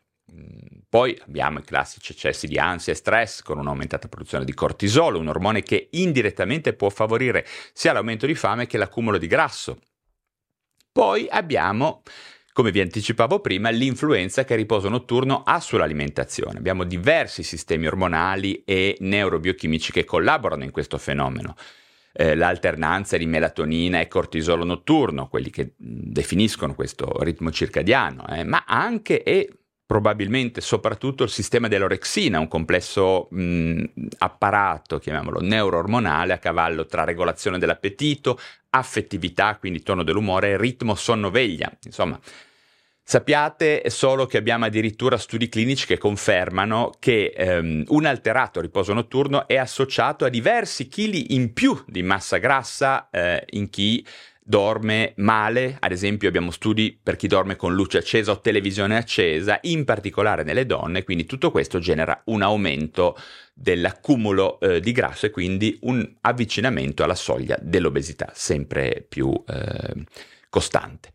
Poi 0.88 1.18
abbiamo 1.25 1.59
i 1.59 1.64
classici 1.64 2.12
eccessi 2.12 2.46
di 2.46 2.59
ansia 2.59 2.92
e 2.92 2.96
stress 2.96 3.42
con 3.42 3.59
un'aumentata 3.59 4.09
produzione 4.09 4.44
di 4.44 4.55
cortisolo, 4.55 5.18
un 5.18 5.29
ormone 5.29 5.62
che 5.62 5.88
indirettamente 5.92 6.75
può 6.75 6.88
favorire 6.90 7.44
sia 7.72 7.92
l'aumento 7.92 8.27
di 8.27 8.35
fame 8.35 8.66
che 8.66 8.79
l'accumulo 8.79 9.18
di 9.18 9.27
grasso. 9.27 9.79
Poi 10.92 11.27
abbiamo 11.29 12.03
come 12.57 12.70
vi 12.70 12.81
anticipavo 12.81 13.40
prima, 13.40 13.68
l'influenza 13.68 14.44
che 14.44 14.55
il 14.55 14.61
riposo 14.61 14.88
notturno 14.88 15.42
ha 15.44 15.61
sull'alimentazione. 15.61 16.57
Abbiamo 16.57 16.85
diversi 16.85 17.42
sistemi 17.42 17.87
ormonali 17.87 18.64
e 18.64 18.96
neurobiochimici 19.01 19.92
che 19.92 20.07
collaborano 20.07 20.64
in 20.64 20.70
questo 20.70 20.96
fenomeno. 20.96 21.55
Eh, 22.14 22.35
l'alternanza 22.35 23.18
di 23.18 23.27
melatonina 23.27 24.01
e 24.01 24.09
cortisolo 24.09 24.64
notturno, 24.64 25.29
quelli 25.29 25.51
che 25.51 25.75
definiscono 25.77 26.75
questo 26.75 27.22
ritmo 27.22 27.51
circadiano, 27.51 28.27
eh, 28.29 28.42
ma 28.42 28.64
anche 28.66 29.22
e 29.22 29.51
probabilmente 29.87 30.61
soprattutto 30.61 31.22
il 31.22 31.31
sistema 31.31 31.68
dell'orexina, 31.68 32.40
un 32.40 32.49
complesso 32.49 33.29
mh, 33.31 33.85
apparato, 34.18 34.99
chiamiamolo 34.99 35.40
neuroormonale, 35.40 36.33
a 36.33 36.38
cavallo 36.38 36.87
tra 36.87 37.05
regolazione 37.05 37.59
dell'appetito, 37.59 38.38
affettività, 38.70 39.57
quindi 39.57 39.83
tono 39.83 40.03
dell'umore, 40.03 40.59
ritmo 40.59 40.96
sonno-veglia. 40.96 41.70
Insomma, 41.85 42.20
Sappiate 43.09 43.88
solo 43.88 44.27
che 44.27 44.37
abbiamo 44.37 44.64
addirittura 44.64 45.16
studi 45.16 45.49
clinici 45.49 45.87
che 45.87 45.96
confermano 45.96 46.90
che 46.99 47.33
um, 47.38 47.85
un 47.87 48.05
alterato 48.05 48.61
riposo 48.61 48.92
notturno 48.92 49.46
è 49.46 49.55
associato 49.55 50.25
a 50.25 50.29
diversi 50.29 50.88
chili 50.88 51.33
in 51.37 51.53
più 51.53 51.81
di 51.87 52.03
massa 52.03 52.38
grassa 52.38 53.09
eh, 53.11 53.44
in 53.51 53.70
chi 53.70 54.05
dorme 54.49 55.13
male, 55.17 55.77
ad 55.81 55.91
esempio 55.91 56.29
abbiamo 56.29 56.53
studi 56.53 56.97
per 57.03 57.17
chi 57.17 57.27
dorme 57.27 57.57
con 57.57 57.75
luce 57.75 57.99
accesa 57.99 58.31
o 58.31 58.41
televisione 58.41 58.97
accesa, 58.97 59.59
in 59.63 59.85
particolare 59.85 60.45
nelle 60.45 60.67
donne, 60.67 61.03
quindi 61.03 61.25
tutto 61.25 61.51
questo 61.51 61.81
genera 61.81 62.23
un 62.27 62.43
aumento 62.43 63.19
dell'accumulo 63.53 64.61
eh, 64.61 64.79
di 64.79 64.93
grasso 64.93 65.27
e 65.27 65.31
quindi 65.31 65.77
un 65.83 66.09
avvicinamento 66.21 67.03
alla 67.03 67.17
soglia 67.17 67.59
dell'obesità 67.61 68.31
sempre 68.35 69.05
più 69.09 69.33
eh, 69.49 70.05
costante. 70.49 71.11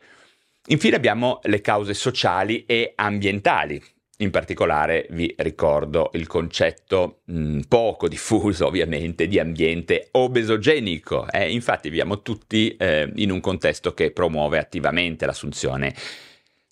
Infine 0.67 0.97
abbiamo 0.97 1.39
le 1.43 1.61
cause 1.61 1.93
sociali 1.93 2.65
e 2.65 2.91
ambientali. 2.95 3.81
In 4.21 4.29
particolare 4.29 5.07
vi 5.09 5.33
ricordo 5.37 6.11
il 6.13 6.27
concetto 6.27 7.21
mh, 7.25 7.39
mm, 7.39 7.59
poco 7.67 8.07
diffuso 8.07 8.67
ovviamente 8.67 9.27
di 9.27 9.39
ambiente 9.39 10.09
obesogenico. 10.11 11.27
Eh, 11.31 11.51
infatti 11.51 11.89
viviamo 11.89 12.21
tutti 12.21 12.75
eh, 12.77 13.11
in 13.15 13.31
un 13.31 13.39
contesto 13.39 13.95
che 13.95 14.11
promuove 14.11 14.59
attivamente 14.59 15.25
l'assunzione 15.25 15.95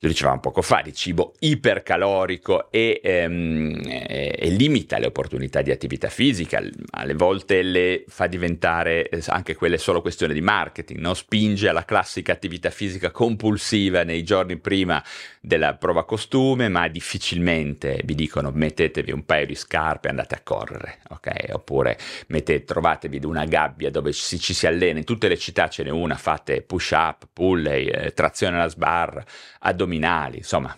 lo 0.02 0.08
dicevamo 0.08 0.40
poco 0.40 0.62
fa, 0.62 0.82
di 0.82 0.94
cibo 0.94 1.34
ipercalorico 1.40 2.72
e, 2.72 3.02
ehm, 3.04 3.82
e, 3.86 4.34
e, 4.40 4.50
limita 4.50 4.98
le 4.98 5.08
opportunità 5.08 5.62
di 5.62 5.72
attività 5.72 6.08
fisica, 6.08 6.62
alle 6.92 7.14
volte 7.16 7.62
le 7.62 8.06
fa 8.08 8.28
diventare 8.28 9.10
eh, 9.10 9.22
anche 9.28 9.56
quelle 9.56 9.78
solo 9.78 10.00
questione 10.00 10.34
di 10.34 10.40
marketing, 10.40 11.02
no? 11.02 11.14
spinge 11.14 11.68
alla 11.68 11.84
classica 11.84 12.32
attività 12.32 12.70
fisica 12.70 13.12
compulsiva 13.12 14.04
nei 14.04 14.24
giorni 14.24 14.56
prima 14.58 15.04
della 15.42 15.76
prova 15.76 16.06
costume, 16.06 16.70
ma 16.70 16.88
difficilmente 16.88 18.00
vi 18.06 18.16
dicono 18.16 18.52
mettetevi 18.54 19.12
un 19.12 19.26
paio 19.26 19.48
di 19.48 19.56
scarpe 19.56 20.08
e 20.08 20.12
andate 20.12 20.36
a 20.36 20.42
correre, 20.42 21.00
ok? 21.10 21.50
Oppure 21.52 21.98
mettete, 22.28 22.64
trovatevi 22.64 23.20
una 23.26 23.44
gabbia 23.44 23.92
dove 23.92 24.14
ci, 24.14 24.40
ci 24.40 24.54
si 24.54 24.66
allena, 24.66 25.00
in 25.00 25.06
tutte 25.06 25.28
le 25.28 25.38
città 25.38 25.68
ce 25.68 25.84
n'è 25.84 25.90
una, 25.90 26.16
fate 26.16 26.62
push 26.62 26.92
up, 26.92 27.28
pulley, 27.34 27.88
eh, 27.88 28.14
trazione 28.14 28.56
alla 28.56 28.70
sbarra, 28.70 29.24
addominali, 29.60 29.88
addominali, 29.90 30.38
insomma, 30.38 30.74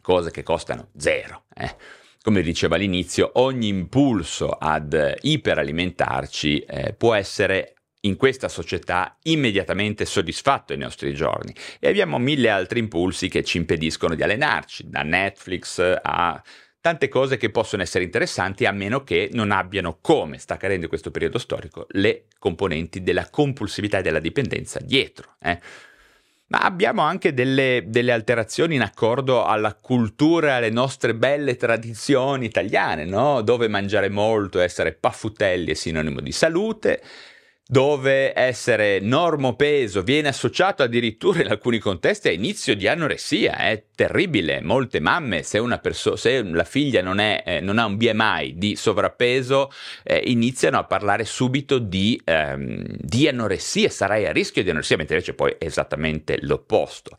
cose 0.00 0.30
che 0.30 0.42
costano 0.42 0.88
zero. 0.96 1.44
Eh. 1.54 1.76
Come 2.22 2.40
dicevo 2.40 2.74
all'inizio, 2.74 3.32
ogni 3.34 3.68
impulso 3.68 4.48
ad 4.48 5.18
iperalimentarci 5.20 6.60
eh, 6.60 6.94
può 6.94 7.14
essere 7.14 7.74
in 8.00 8.16
questa 8.16 8.48
società 8.48 9.18
immediatamente 9.24 10.04
soddisfatto 10.04 10.72
ai 10.72 10.78
nostri 10.78 11.14
giorni 11.14 11.54
e 11.78 11.88
abbiamo 11.88 12.18
mille 12.18 12.50
altri 12.50 12.78
impulsi 12.78 13.28
che 13.28 13.42
ci 13.42 13.56
impediscono 13.58 14.14
di 14.14 14.22
allenarci, 14.22 14.88
da 14.88 15.02
Netflix 15.02 15.78
a 16.02 16.42
tante 16.80 17.08
cose 17.08 17.38
che 17.38 17.50
possono 17.50 17.80
essere 17.82 18.04
interessanti 18.04 18.66
a 18.66 18.72
meno 18.72 19.04
che 19.04 19.30
non 19.32 19.50
abbiano, 19.50 19.98
come 20.02 20.36
sta 20.36 20.54
accadendo 20.54 20.82
in 20.82 20.90
questo 20.90 21.10
periodo 21.10 21.38
storico, 21.38 21.86
le 21.90 22.26
componenti 22.38 23.02
della 23.02 23.28
compulsività 23.30 23.98
e 23.98 24.02
della 24.02 24.18
dipendenza 24.18 24.80
dietro. 24.80 25.36
Eh 25.40 25.60
ma 26.54 26.60
abbiamo 26.60 27.02
anche 27.02 27.34
delle, 27.34 27.82
delle, 27.86 28.12
alterazioni 28.12 28.76
in 28.76 28.82
accordo 28.82 29.44
alla 29.44 29.74
cultura, 29.74 30.54
alle 30.54 30.70
nostre 30.70 31.12
belle 31.12 31.56
tradizioni 31.56 32.44
italiane, 32.44 33.04
no? 33.04 33.42
dove 33.42 33.66
mangiare 33.66 34.08
molto, 34.08 34.60
essere 34.60 34.92
paffutelli 34.92 35.72
è 35.72 35.74
sinonimo 35.74 36.20
di 36.20 36.30
salute, 36.30 37.02
dove 37.74 38.32
essere 38.38 39.00
normopeso 39.00 40.04
viene 40.04 40.28
associato 40.28 40.84
addirittura 40.84 41.40
in 41.40 41.48
alcuni 41.48 41.80
contesti 41.80 42.28
a 42.28 42.30
inizio 42.30 42.76
di 42.76 42.86
anoressia, 42.86 43.56
è 43.56 43.86
terribile, 43.96 44.60
molte 44.62 45.00
mamme 45.00 45.42
se, 45.42 45.60
perso- 45.82 46.14
se 46.14 46.40
la 46.44 46.62
figlia 46.62 47.02
non, 47.02 47.18
è, 47.18 47.42
eh, 47.44 47.58
non, 47.58 47.78
ha 47.78 47.86
un 47.86 47.96
BMI 47.96 48.54
di 48.54 48.76
sovrappeso 48.76 49.72
eh, 50.04 50.22
iniziano 50.26 50.78
a 50.78 50.84
parlare 50.84 51.24
subito 51.24 51.80
di, 51.80 52.20
ehm, 52.24 52.84
di 52.96 53.26
anoressia, 53.26 53.90
sarai 53.90 54.26
a 54.26 54.30
rischio 54.30 54.62
di 54.62 54.70
anoressia, 54.70 54.96
mentre 54.96 55.16
invece 55.16 55.34
poi 55.34 55.56
è 55.58 55.64
esattamente 55.64 56.38
l'opposto. 56.42 57.18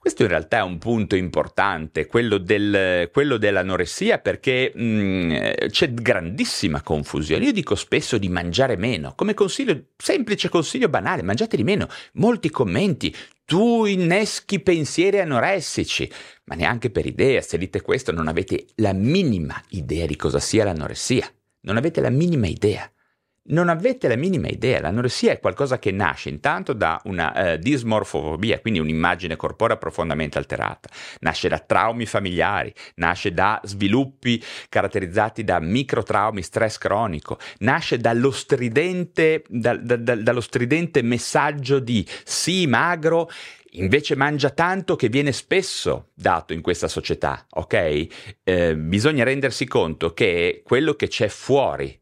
Questo 0.00 0.22
in 0.22 0.28
realtà 0.28 0.60
è 0.60 0.62
un 0.62 0.78
punto 0.78 1.14
importante, 1.14 2.06
quello, 2.06 2.38
del, 2.38 3.10
quello 3.12 3.36
dell'anoressia, 3.36 4.18
perché 4.18 4.72
mh, 4.74 4.82
mm, 4.82 5.32
c'è 5.68 5.92
grandissima 5.92 6.80
confusione. 6.80 7.44
Io 7.44 7.52
dico 7.52 7.74
spesso 7.74 8.16
di 8.16 8.30
mangiare 8.30 8.78
meno, 8.78 9.12
come 9.14 9.34
consiglio, 9.34 9.88
semplice 9.98 10.48
consiglio 10.48 10.88
banale, 10.88 11.20
mangiate 11.20 11.54
di 11.54 11.64
meno. 11.64 11.86
Molti 12.14 12.48
commenti, 12.48 13.14
tu 13.44 13.84
inneschi 13.84 14.60
pensieri 14.60 15.20
anoressici, 15.20 16.10
ma 16.44 16.54
neanche 16.54 16.88
per 16.88 17.04
idea, 17.04 17.42
se 17.42 17.58
dite 17.58 17.82
questo 17.82 18.10
non 18.10 18.26
avete 18.26 18.68
la 18.76 18.94
minima 18.94 19.62
idea 19.68 20.06
di 20.06 20.16
cosa 20.16 20.38
sia 20.38 20.64
l'anoressia, 20.64 21.30
non 21.64 21.76
avete 21.76 22.00
la 22.00 22.08
minima 22.08 22.46
idea 22.46 22.90
non 23.50 23.68
avete 23.68 24.08
la 24.08 24.16
minima 24.16 24.48
idea. 24.48 24.80
L'anoressia 24.80 25.32
è 25.32 25.40
qualcosa 25.40 25.78
che 25.78 25.90
nasce 25.90 26.28
intanto 26.28 26.72
da 26.72 27.00
una 27.04 27.54
uh, 27.54 27.56
dismorfofobia, 27.56 28.60
quindi 28.60 28.80
un'immagine 28.80 29.36
corporea 29.36 29.76
profondamente 29.76 30.38
alterata, 30.38 30.88
nasce 31.20 31.48
da 31.48 31.58
traumi 31.58 32.06
familiari, 32.06 32.72
nasce 32.96 33.32
da 33.32 33.60
sviluppi 33.64 34.42
caratterizzati 34.68 35.44
da 35.44 35.60
microtraumi, 35.60 36.42
stress 36.42 36.78
cronico, 36.78 37.38
nasce 37.58 37.98
dallo 37.98 38.30
stridente, 38.30 39.44
da, 39.48 39.76
da, 39.76 39.96
da, 39.96 40.14
dallo 40.16 40.40
stridente 40.40 41.02
messaggio 41.02 41.78
di 41.78 42.06
sì 42.24 42.66
magro 42.66 43.30
invece 43.74 44.16
mangia 44.16 44.50
tanto 44.50 44.96
che 44.96 45.08
viene 45.08 45.32
spesso 45.32 46.08
dato 46.14 46.52
in 46.52 46.60
questa 46.60 46.88
società, 46.88 47.46
ok? 47.50 48.06
Eh, 48.42 48.76
bisogna 48.76 49.22
rendersi 49.22 49.66
conto 49.66 50.12
che 50.12 50.62
quello 50.64 50.94
che 50.94 51.06
c'è 51.06 51.28
fuori 51.28 51.99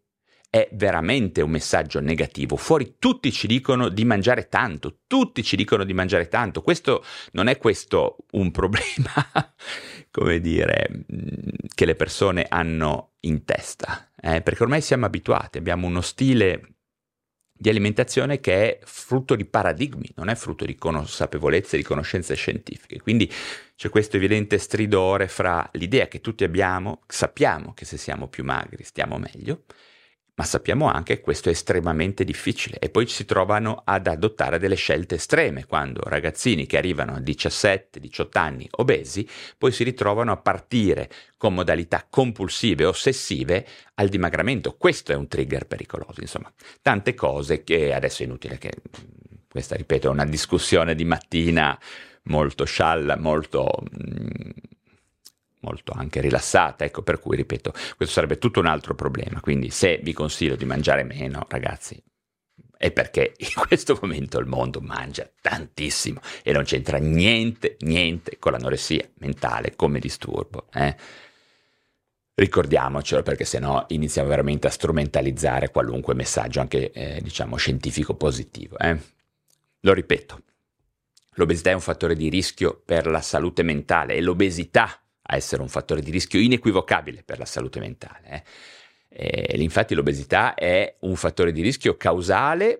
è 0.50 0.68
veramente 0.72 1.42
un 1.42 1.50
messaggio 1.50 2.00
negativo. 2.00 2.56
Fuori 2.56 2.96
tutti 2.98 3.30
ci 3.32 3.46
dicono 3.46 3.88
di 3.88 4.04
mangiare 4.04 4.48
tanto, 4.48 5.00
tutti 5.06 5.42
ci 5.42 5.56
dicono 5.56 5.84
di 5.84 5.92
mangiare 5.92 6.28
tanto. 6.28 6.62
Questo 6.62 7.04
non 7.32 7.48
è 7.48 7.58
questo 7.58 8.16
un 8.32 8.50
problema, 8.50 9.54
come 10.11 10.40
dire, 10.40 11.04
mm, 11.12 11.26
che 11.74 11.84
le 11.84 11.94
persone 11.94 12.46
hanno 12.48 13.12
in 13.20 13.44
testa, 13.44 14.11
eh? 14.20 14.40
perché 14.40 14.62
ormai 14.62 14.80
siamo 14.80 15.06
abituati, 15.06 15.58
abbiamo 15.58 15.87
uno 15.87 16.00
stile 16.00 16.78
di 17.61 17.68
alimentazione 17.68 18.38
che 18.38 18.78
è 18.78 18.84
frutto 18.84 19.34
di 19.34 19.44
paradigmi, 19.44 20.08
non 20.14 20.28
è 20.28 20.37
frutto 20.37 20.64
di 20.64 20.76
consapevolezze, 20.76 21.76
di 21.76 21.82
conoscenze 21.82 22.37
scientifiche. 22.37 23.00
Quindi 23.00 23.30
c'è 23.74 23.88
questo 23.90 24.16
evidente 24.16 24.58
stridore 24.58 25.26
fra 25.26 25.68
l'idea 25.72 26.06
che 26.06 26.20
tutti 26.20 26.44
abbiamo, 26.44 27.00
sappiamo 27.08 27.74
che 27.74 27.84
se 27.84 27.96
siamo 27.96 28.28
più 28.28 28.44
magri 28.44 28.84
stiamo 28.84 29.18
meglio, 29.18 29.64
ma 30.38 30.44
sappiamo 30.44 30.88
anche 30.88 31.16
che 31.16 31.20
questo 31.20 31.48
è 31.48 31.53
estremamente 31.53 32.22
difficile 32.22 32.79
e 32.79 32.90
poi 32.90 33.09
si 33.09 33.24
trovano 33.24 33.83
ad 33.85 34.07
adottare 34.07 34.61
delle 34.61 34.77
scelte 34.77 35.16
estreme 35.16 35.66
quando 35.66 36.01
ragazzini 36.05 36.64
che 36.64 36.77
arrivano 36.77 37.14
a 37.14 37.18
17-18 37.18 38.29
anni 38.35 38.68
obesi 38.70 39.29
poi 39.59 39.72
si 39.72 39.83
ritrovano 39.83 40.31
a 40.31 40.37
partire 40.37 41.11
con 41.37 41.55
modalità 41.55 42.07
compulsive 42.09 42.85
ossessive 42.85 43.66
al 43.94 44.09
dimagramento. 44.09 44.77
Questo 44.77 45.11
è 45.11 45.16
un 45.16 45.27
trigger 45.27 45.66
pericoloso, 45.66 46.20
insomma, 46.20 46.53
tante 46.83 47.14
cose 47.14 47.64
che 47.64 47.92
adesso 47.92 48.22
è 48.22 48.27
inutile 48.27 48.59
che 48.59 48.70
questa, 49.51 49.74
ripeto, 49.74 50.07
è 50.07 50.11
una 50.11 50.24
discussione 50.24 50.94
di 50.94 51.05
mattina 51.05 51.77
molto 52.24 52.64
scialla, 52.64 53.16
molto... 53.16 53.83
Mh, 53.90 54.51
molto 55.61 55.92
anche 55.92 56.21
rilassata, 56.21 56.85
ecco 56.85 57.03
per 57.03 57.18
cui 57.18 57.37
ripeto, 57.37 57.73
questo 57.97 58.14
sarebbe 58.14 58.38
tutto 58.38 58.61
un 58.61 58.66
altro 58.66 58.94
problema, 58.94 59.40
quindi 59.40 59.71
se 59.71 60.01
vi 60.03 60.12
consiglio 60.12 60.57
di 60.57 60.64
mangiare 60.64 61.03
meno, 61.05 61.44
ragazzi, 61.49 62.03
è 62.79 62.92
perché 62.92 63.35
in 63.38 63.66
questo 63.66 63.99
momento 64.01 64.38
il 64.38 64.47
mondo 64.47 64.81
mangia 64.81 65.29
tantissimo 65.40 66.21
e 66.42 66.53
non 66.53 66.62
c'entra 66.62 66.99
niente, 66.99 67.77
niente 67.81 68.38
con 68.38 68.53
l'anoressia 68.53 69.07
mentale 69.18 69.75
come 69.77 69.99
disturbo. 69.99 70.68
Eh? 70.73 70.97
Ricordiamocelo 72.35 73.25
perché 73.25 73.44
sennò 73.44 73.85
iniziamo 73.88 74.29
veramente 74.29 74.68
a 74.68 74.71
strumentalizzare 74.71 75.71
qualunque 75.71 76.14
messaggio, 76.14 76.61
anche 76.61 76.92
eh, 76.92 77.21
diciamo 77.21 77.57
scientifico 77.57 78.14
positivo. 78.14 78.79
Eh? 78.79 78.97
Lo 79.81 79.92
ripeto, 79.92 80.42
l'obesità 81.35 81.71
è 81.71 81.75
un 81.75 81.81
fattore 81.81 82.14
di 82.14 82.29
rischio 82.29 82.81
per 82.85 83.09
la 83.09 83.21
salute 83.21 83.64
mentale 83.64 84.14
e 84.14 84.21
l'obesità 84.21 85.03
a 85.30 85.36
essere 85.36 85.62
un 85.62 85.68
fattore 85.68 86.00
di 86.00 86.10
rischio 86.10 86.40
inequivocabile 86.40 87.22
per 87.22 87.38
la 87.38 87.44
salute 87.44 87.80
mentale. 87.80 88.28
Eh. 88.30 88.42
E, 89.10 89.62
infatti 89.62 89.94
l'obesità 89.94 90.54
è 90.54 90.96
un 91.00 91.16
fattore 91.16 91.52
di 91.52 91.62
rischio 91.62 91.96
causale 91.96 92.78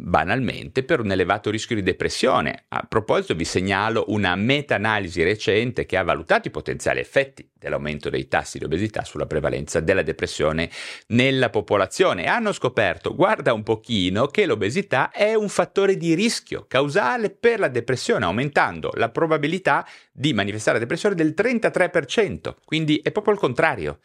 banalmente 0.00 0.82
per 0.82 1.00
un 1.00 1.12
elevato 1.12 1.50
rischio 1.50 1.76
di 1.76 1.82
depressione. 1.82 2.64
A 2.68 2.86
proposito 2.88 3.34
vi 3.34 3.44
segnalo 3.44 4.04
una 4.08 4.34
meta-analisi 4.34 5.22
recente 5.22 5.84
che 5.84 5.96
ha 5.96 6.02
valutato 6.02 6.48
i 6.48 6.50
potenziali 6.50 7.00
effetti 7.00 7.48
dell'aumento 7.52 8.08
dei 8.08 8.26
tassi 8.26 8.58
di 8.58 8.64
obesità 8.64 9.04
sulla 9.04 9.26
prevalenza 9.26 9.80
della 9.80 10.02
depressione 10.02 10.70
nella 11.08 11.50
popolazione 11.50 12.24
hanno 12.24 12.52
scoperto, 12.52 13.14
guarda 13.14 13.52
un 13.52 13.62
pochino, 13.62 14.26
che 14.28 14.46
l'obesità 14.46 15.10
è 15.10 15.34
un 15.34 15.48
fattore 15.48 15.96
di 15.96 16.14
rischio 16.14 16.64
causale 16.66 17.30
per 17.30 17.58
la 17.58 17.68
depressione, 17.68 18.24
aumentando 18.24 18.90
la 18.94 19.10
probabilità 19.10 19.86
di 20.10 20.32
manifestare 20.32 20.78
la 20.78 20.84
depressione 20.84 21.14
del 21.14 21.34
33%, 21.36 22.54
quindi 22.64 23.00
è 23.02 23.12
proprio 23.12 23.34
il 23.34 23.40
contrario. 23.40 23.98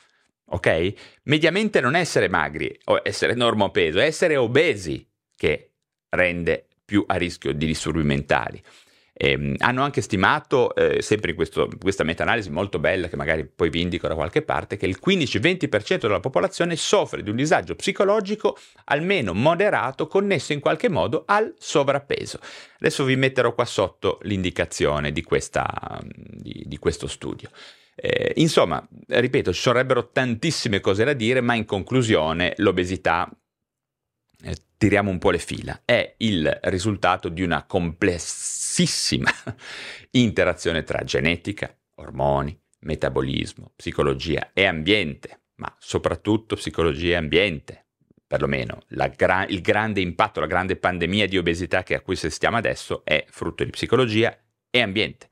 Ok? 0.47 0.93
Mediamente 1.23 1.81
non 1.81 1.95
essere 1.95 2.27
magri 2.27 2.77
o 2.85 2.99
essere 3.03 3.33
normopeso, 3.33 3.99
è 3.99 4.05
essere 4.05 4.35
obesi 4.35 5.07
che 5.35 5.74
rende 6.15 6.65
più 6.83 7.03
a 7.07 7.15
rischio 7.15 7.53
di 7.53 7.65
disturbi 7.65 8.03
mentali. 8.03 8.61
Eh, 9.17 9.55
hanno 9.59 9.81
anche 9.81 10.01
stimato, 10.01 10.75
eh, 10.75 11.01
sempre 11.01 11.29
in 11.29 11.37
questo, 11.37 11.69
questa 11.79 12.03
meta-analisi 12.03 12.49
molto 12.49 12.79
bella, 12.79 13.07
che 13.07 13.15
magari 13.15 13.45
poi 13.45 13.69
vi 13.69 13.79
indico 13.79 14.09
da 14.09 14.13
qualche 14.13 14.41
parte, 14.41 14.75
che 14.75 14.85
il 14.85 14.99
15-20% 15.01 15.99
della 15.99 16.19
popolazione 16.19 16.75
soffre 16.75 17.23
di 17.23 17.29
un 17.29 17.37
disagio 17.37 17.75
psicologico 17.75 18.57
almeno 18.85 19.33
moderato 19.33 20.07
connesso 20.07 20.51
in 20.51 20.59
qualche 20.59 20.89
modo 20.89 21.23
al 21.27 21.53
sovrappeso. 21.57 22.39
Adesso 22.79 23.05
vi 23.05 23.15
metterò 23.15 23.53
qua 23.53 23.63
sotto 23.63 24.19
l'indicazione 24.23 25.13
di, 25.13 25.23
questa, 25.23 25.65
di, 26.03 26.63
di 26.65 26.77
questo 26.77 27.07
studio. 27.07 27.49
Eh, 27.95 28.33
insomma, 28.35 28.85
ripeto, 29.07 29.53
ci 29.53 29.61
sarebbero 29.61 30.09
tantissime 30.09 30.81
cose 30.81 31.05
da 31.05 31.13
dire, 31.13 31.39
ma 31.39 31.55
in 31.55 31.63
conclusione 31.63 32.53
l'obesità 32.57 33.31
eh, 34.43 34.55
tiriamo 34.77 35.09
un 35.09 35.17
po' 35.17 35.31
le 35.31 35.39
fila, 35.39 35.81
è 35.85 36.15
il 36.17 36.59
risultato 36.63 37.29
di 37.29 37.41
una 37.41 37.63
complessissima 37.63 39.31
interazione 40.11 40.83
tra 40.83 41.03
genetica, 41.03 41.75
ormoni, 41.95 42.57
metabolismo, 42.81 43.71
psicologia 43.75 44.51
e 44.53 44.65
ambiente, 44.65 45.41
ma 45.55 45.73
soprattutto 45.79 46.55
psicologia 46.55 47.13
e 47.13 47.15
ambiente. 47.15 47.85
Perlomeno 48.27 48.81
gra- 49.15 49.45
il 49.45 49.61
grande 49.61 50.01
impatto, 50.01 50.39
la 50.39 50.47
grande 50.47 50.75
pandemia 50.75 51.27
di 51.27 51.37
obesità 51.37 51.83
che 51.83 51.95
a 51.95 52.01
cui 52.01 52.15
stiamo 52.15 52.57
adesso 52.57 53.05
è 53.05 53.23
frutto 53.29 53.63
di 53.63 53.69
psicologia 53.69 54.35
e 54.69 54.81
ambiente. 54.81 55.29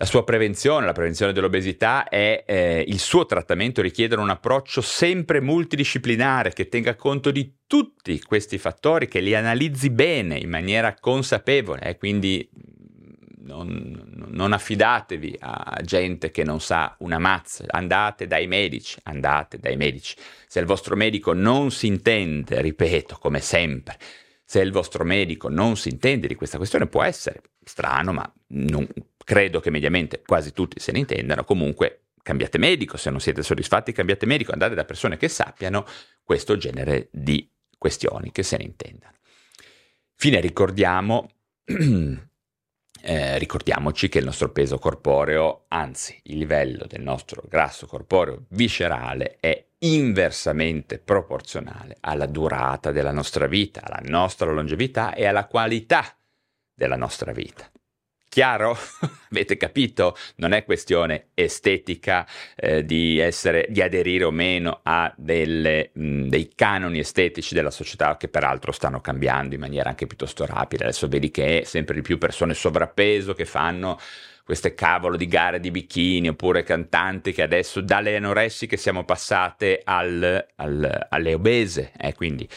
La 0.00 0.06
sua 0.06 0.22
prevenzione, 0.22 0.86
la 0.86 0.92
prevenzione 0.92 1.32
dell'obesità 1.32 2.06
e 2.06 2.44
eh, 2.46 2.84
il 2.86 3.00
suo 3.00 3.26
trattamento 3.26 3.82
richiedono 3.82 4.22
un 4.22 4.30
approccio 4.30 4.80
sempre 4.80 5.40
multidisciplinare 5.40 6.52
che 6.52 6.68
tenga 6.68 6.94
conto 6.94 7.32
di 7.32 7.62
tutti 7.66 8.22
questi 8.22 8.58
fattori, 8.58 9.08
che 9.08 9.18
li 9.18 9.34
analizzi 9.34 9.90
bene 9.90 10.38
in 10.38 10.50
maniera 10.50 10.94
consapevole 10.94 11.80
e 11.80 11.88
eh, 11.88 11.96
quindi 11.96 12.48
mm, 12.48 13.44
non, 13.44 14.26
non, 14.28 14.52
affidatevi 14.52 15.36
a 15.40 15.80
gente 15.82 16.30
che 16.30 16.44
non 16.44 16.60
sa 16.60 16.94
una 17.00 17.18
mazza, 17.18 17.64
andate 17.66 18.28
dai 18.28 18.46
medici, 18.46 19.00
andate 19.02 19.58
dai 19.58 19.76
medici. 19.76 20.14
Se 20.46 20.60
il 20.60 20.66
vostro 20.66 20.94
medico 20.94 21.32
non 21.32 21.72
si 21.72 21.88
intende, 21.88 22.60
ripeto, 22.60 23.18
come 23.18 23.40
sempre, 23.40 23.98
se 24.44 24.60
il 24.60 24.70
vostro 24.70 25.02
medico 25.02 25.48
non 25.48 25.76
si 25.76 25.88
intende 25.88 26.28
di 26.28 26.36
questa 26.36 26.56
questione, 26.56 26.86
può 26.86 27.02
essere 27.02 27.42
strano, 27.64 28.12
ma 28.12 28.32
non, 28.50 28.86
credo 29.28 29.60
che 29.60 29.68
mediamente 29.68 30.22
quasi 30.22 30.54
tutti 30.54 30.80
se 30.80 30.90
ne 30.90 31.00
intendano, 31.00 31.44
comunque 31.44 32.04
cambiate 32.22 32.56
medico, 32.56 32.96
se 32.96 33.10
non 33.10 33.20
siete 33.20 33.42
soddisfatti 33.42 33.92
cambiate 33.92 34.24
medico, 34.24 34.52
andate 34.52 34.74
da 34.74 34.86
persone 34.86 35.18
che 35.18 35.28
sappiano 35.28 35.84
questo 36.22 36.56
genere 36.56 37.10
di 37.12 37.46
questioni, 37.76 38.32
che 38.32 38.42
se 38.42 38.56
ne 38.56 38.64
intendano. 38.64 39.16
Fine 40.14 40.40
ricordiamo, 40.40 41.28
eh, 43.02 43.38
ricordiamoci 43.38 44.08
che 44.08 44.18
il 44.18 44.24
nostro 44.24 44.50
peso 44.50 44.78
corporeo, 44.78 45.66
anzi 45.68 46.18
il 46.22 46.38
livello 46.38 46.86
del 46.86 47.02
nostro 47.02 47.42
grasso 47.46 47.86
corporeo 47.86 48.46
viscerale 48.48 49.36
è 49.40 49.62
inversamente 49.80 50.98
proporzionale 50.98 51.98
alla 52.00 52.24
durata 52.24 52.92
della 52.92 53.12
nostra 53.12 53.46
vita, 53.46 53.82
alla 53.84 54.00
nostra 54.08 54.50
longevità 54.50 55.12
e 55.12 55.26
alla 55.26 55.46
qualità 55.46 56.16
della 56.72 56.96
nostra 56.96 57.32
vita. 57.32 57.70
Chiaro? 58.28 58.76
Avete 59.30 59.56
capito? 59.56 60.14
Non 60.36 60.52
è 60.52 60.64
questione 60.64 61.28
estetica 61.34 62.26
eh, 62.56 62.84
di, 62.84 63.18
essere, 63.18 63.66
di 63.70 63.80
aderire 63.80 64.24
o 64.24 64.30
meno 64.30 64.80
a 64.82 65.12
delle, 65.16 65.90
mh, 65.94 66.26
dei 66.28 66.52
canoni 66.54 66.98
estetici 66.98 67.54
della 67.54 67.70
società 67.70 68.16
che 68.18 68.28
peraltro 68.28 68.70
stanno 68.72 69.00
cambiando 69.00 69.54
in 69.54 69.60
maniera 69.60 69.88
anche 69.88 70.06
piuttosto 70.06 70.44
rapida. 70.44 70.84
Adesso 70.84 71.08
vedi 71.08 71.30
che 71.30 71.62
sempre 71.64 71.94
di 71.94 72.02
più 72.02 72.18
persone 72.18 72.52
sovrappeso 72.52 73.32
che 73.32 73.46
fanno 73.46 73.98
queste 74.44 74.74
cavolo 74.74 75.16
di 75.16 75.26
gare 75.26 75.60
di 75.60 75.70
bikini 75.70 76.28
oppure 76.28 76.62
cantanti 76.62 77.32
che 77.32 77.42
adesso 77.42 77.80
dalle 77.80 78.16
anoressiche 78.16 78.76
siamo 78.76 79.04
passate 79.04 79.80
al, 79.84 80.46
al, 80.56 81.06
alle 81.08 81.34
obese. 81.34 81.92
Eh, 81.98 82.14
quindi 82.14 82.48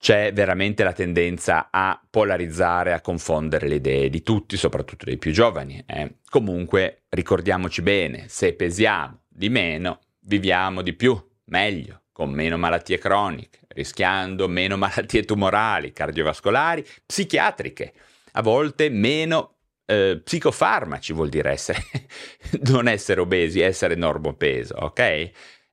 c'è 0.00 0.32
veramente 0.32 0.82
la 0.82 0.94
tendenza 0.94 1.68
a 1.70 2.00
polarizzare, 2.08 2.94
a 2.94 3.02
confondere 3.02 3.68
le 3.68 3.74
idee 3.74 4.08
di 4.08 4.22
tutti, 4.22 4.56
soprattutto 4.56 5.04
dei 5.04 5.18
più 5.18 5.30
giovani. 5.30 5.84
Eh. 5.86 6.14
Comunque 6.30 7.02
ricordiamoci 7.10 7.82
bene, 7.82 8.24
se 8.28 8.54
pesiamo 8.54 9.24
di 9.28 9.50
meno, 9.50 10.00
viviamo 10.20 10.80
di 10.80 10.94
più, 10.94 11.22
meglio, 11.44 12.04
con 12.12 12.30
meno 12.30 12.56
malattie 12.56 12.96
croniche, 12.96 13.58
rischiando 13.68 14.48
meno 14.48 14.78
malattie 14.78 15.24
tumorali, 15.24 15.92
cardiovascolari, 15.92 16.82
psichiatriche, 17.04 17.92
a 18.32 18.42
volte 18.42 18.88
meno 18.88 19.56
eh, 19.84 20.18
psicofarmaci 20.24 21.12
vuol 21.12 21.28
dire 21.28 21.50
essere, 21.50 21.82
non 22.68 22.88
essere 22.88 23.20
obesi, 23.20 23.60
essere 23.60 23.96
normopeso, 23.96 24.76
ok? 24.76 25.30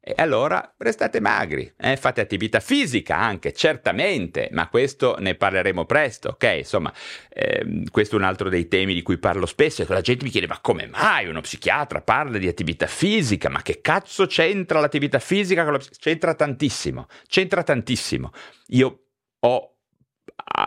E 0.10 0.13
allora 0.22 0.74
restate 0.78 1.20
magri, 1.20 1.70
eh? 1.78 1.98
fate 1.98 2.22
attività 2.22 2.62
fisica 2.62 3.17
anche, 3.17 3.52
certamente, 3.52 4.48
ma 4.54 4.70
questo 4.70 5.17
ne 5.20 5.36
parleremo 5.36 5.84
presto, 5.84 6.30
ok? 6.30 6.54
Insomma, 6.60 6.93
ehm, 7.28 7.89
questo 7.91 8.15
è 8.15 8.20
un 8.20 8.24
altro 8.24 8.48
dei 8.48 8.70
temi 8.70 8.93
di 8.93 9.02
cui 9.02 9.17
parlo 9.17 9.46
spesso, 9.46 9.86
la 9.89 10.00
gente 10.00 10.24
mi 10.24 10.30
chiede, 10.30 10.48
ma 10.48 10.60
come 10.62 10.88
mai 10.88 11.28
uno 11.28 11.41
psichiatra 11.41 12.00
parla 12.00 12.38
di 12.38 12.48
attività 12.48 12.88
fisica? 12.88 13.50
Ma 13.50 13.62
che 13.62 13.82
cazzo 13.82 14.28
c'entra 14.28 14.80
l'attività 14.80 15.20
fisica 15.20 15.63
con 15.63 15.74
la 15.74 15.80
psichiatria? 15.80 16.13
C'entra 16.13 16.34
tantissimo, 16.36 17.08
c'entra 17.28 17.63
tantissimo. 17.63 18.32
Io 18.67 19.00
ho 19.39 19.77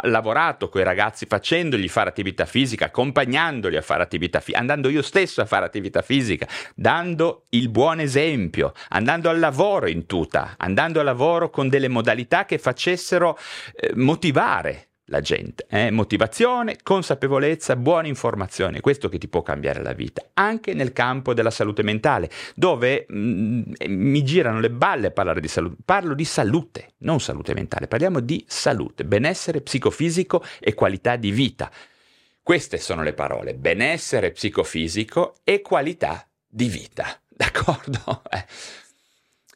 lavorato 0.03 0.69
con 0.69 0.81
i 0.81 0.85
ragazzi 0.85 1.27
facendogli 1.27 1.89
fare 1.89 2.09
attività 2.09 2.45
fisica, 2.45 2.87
accompagnandoli 2.87 3.77
a 3.77 3.83
fare 3.83 4.03
attività 4.03 4.41
fisica, 4.41 4.59
andando 4.59 4.89
io 4.89 5.03
stesso 5.03 5.41
a 5.41 5.47
fare 5.47 5.65
attività 5.65 6.03
fisica, 6.03 6.47
dando 6.75 7.45
il 7.51 7.69
buon 7.69 8.01
esempio, 8.01 8.73
andando 8.91 9.29
al 9.29 9.39
lavoro 9.39 9.89
in 9.89 10.07
tuta, 10.07 10.55
andando 10.57 11.01
al 11.01 11.07
lavoro 11.07 11.51
con 11.51 11.69
delle 11.69 11.89
modalità 11.89 12.45
che 12.45 12.59
facessero 12.59 13.39
eh, 13.75 13.93
motivare 13.95 14.90
la 15.11 15.21
gente. 15.21 15.67
Eh? 15.69 15.91
Motivazione, 15.91 16.79
consapevolezza, 16.83 17.77
buona 17.77 18.09
informazione, 18.09 18.81
questo 18.81 19.09
che 19.09 19.19
ti 19.19 19.29
può 19.29 19.43
cambiare 19.43 19.83
la 19.83 19.93
vita, 19.93 20.25
anche 20.35 20.73
nel 20.73 20.93
campo 20.93 21.35
della 21.35 21.51
salute 21.51 21.83
mentale, 21.83 22.31
dove 22.55 23.07
mh, 23.09 23.19
mm, 23.19 23.63
mi 23.89 24.23
girano 24.25 24.61
le 24.61 24.71
balle 24.71 25.09
a 25.09 25.11
parlare 25.11 25.41
di 25.41 25.49
salute. 25.49 25.77
Parlo 25.85 26.15
di 26.15 26.25
salute, 26.25 26.95
non 26.99 27.21
salute 27.21 27.55
mentale, 27.55 27.89
parliamo 27.89 28.21
di 28.21 28.45
salute, 28.47 29.05
benessere 29.05 29.61
psicofisico 29.61 30.45
e 30.59 30.75
qualità 30.75 31.17
di 31.17 31.31
vita. 31.31 31.71
Queste 32.43 32.79
sono 32.79 33.03
le 33.03 33.13
parole, 33.13 33.55
benessere 33.55 34.31
psicofisico 34.31 35.37
e 35.45 35.61
qualità 35.61 36.27
di 36.47 36.69
vita. 36.69 37.21
D'accordo? 37.29 38.23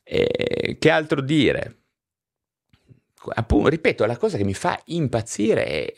Eh, 0.03 0.77
che 0.79 0.91
altro 0.91 1.21
dire? 1.21 1.84
Appunto, 3.33 3.69
ripeto, 3.69 4.05
la 4.05 4.17
cosa 4.17 4.37
che 4.37 4.45
mi 4.45 4.55
fa 4.55 4.81
impazzire 4.87 5.65
è, 5.65 5.95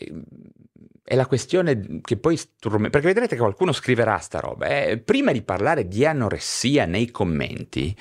è 1.02 1.14
la 1.14 1.26
questione 1.26 2.00
che 2.02 2.16
poi... 2.16 2.38
Perché 2.58 3.00
vedrete 3.00 3.34
che 3.34 3.40
qualcuno 3.40 3.72
scriverà 3.72 4.18
sta 4.18 4.40
roba. 4.40 4.66
Eh? 4.66 4.98
Prima 4.98 5.32
di 5.32 5.42
parlare 5.42 5.88
di 5.88 6.04
anoressia 6.04 6.84
nei 6.84 7.10
commenti, 7.10 7.96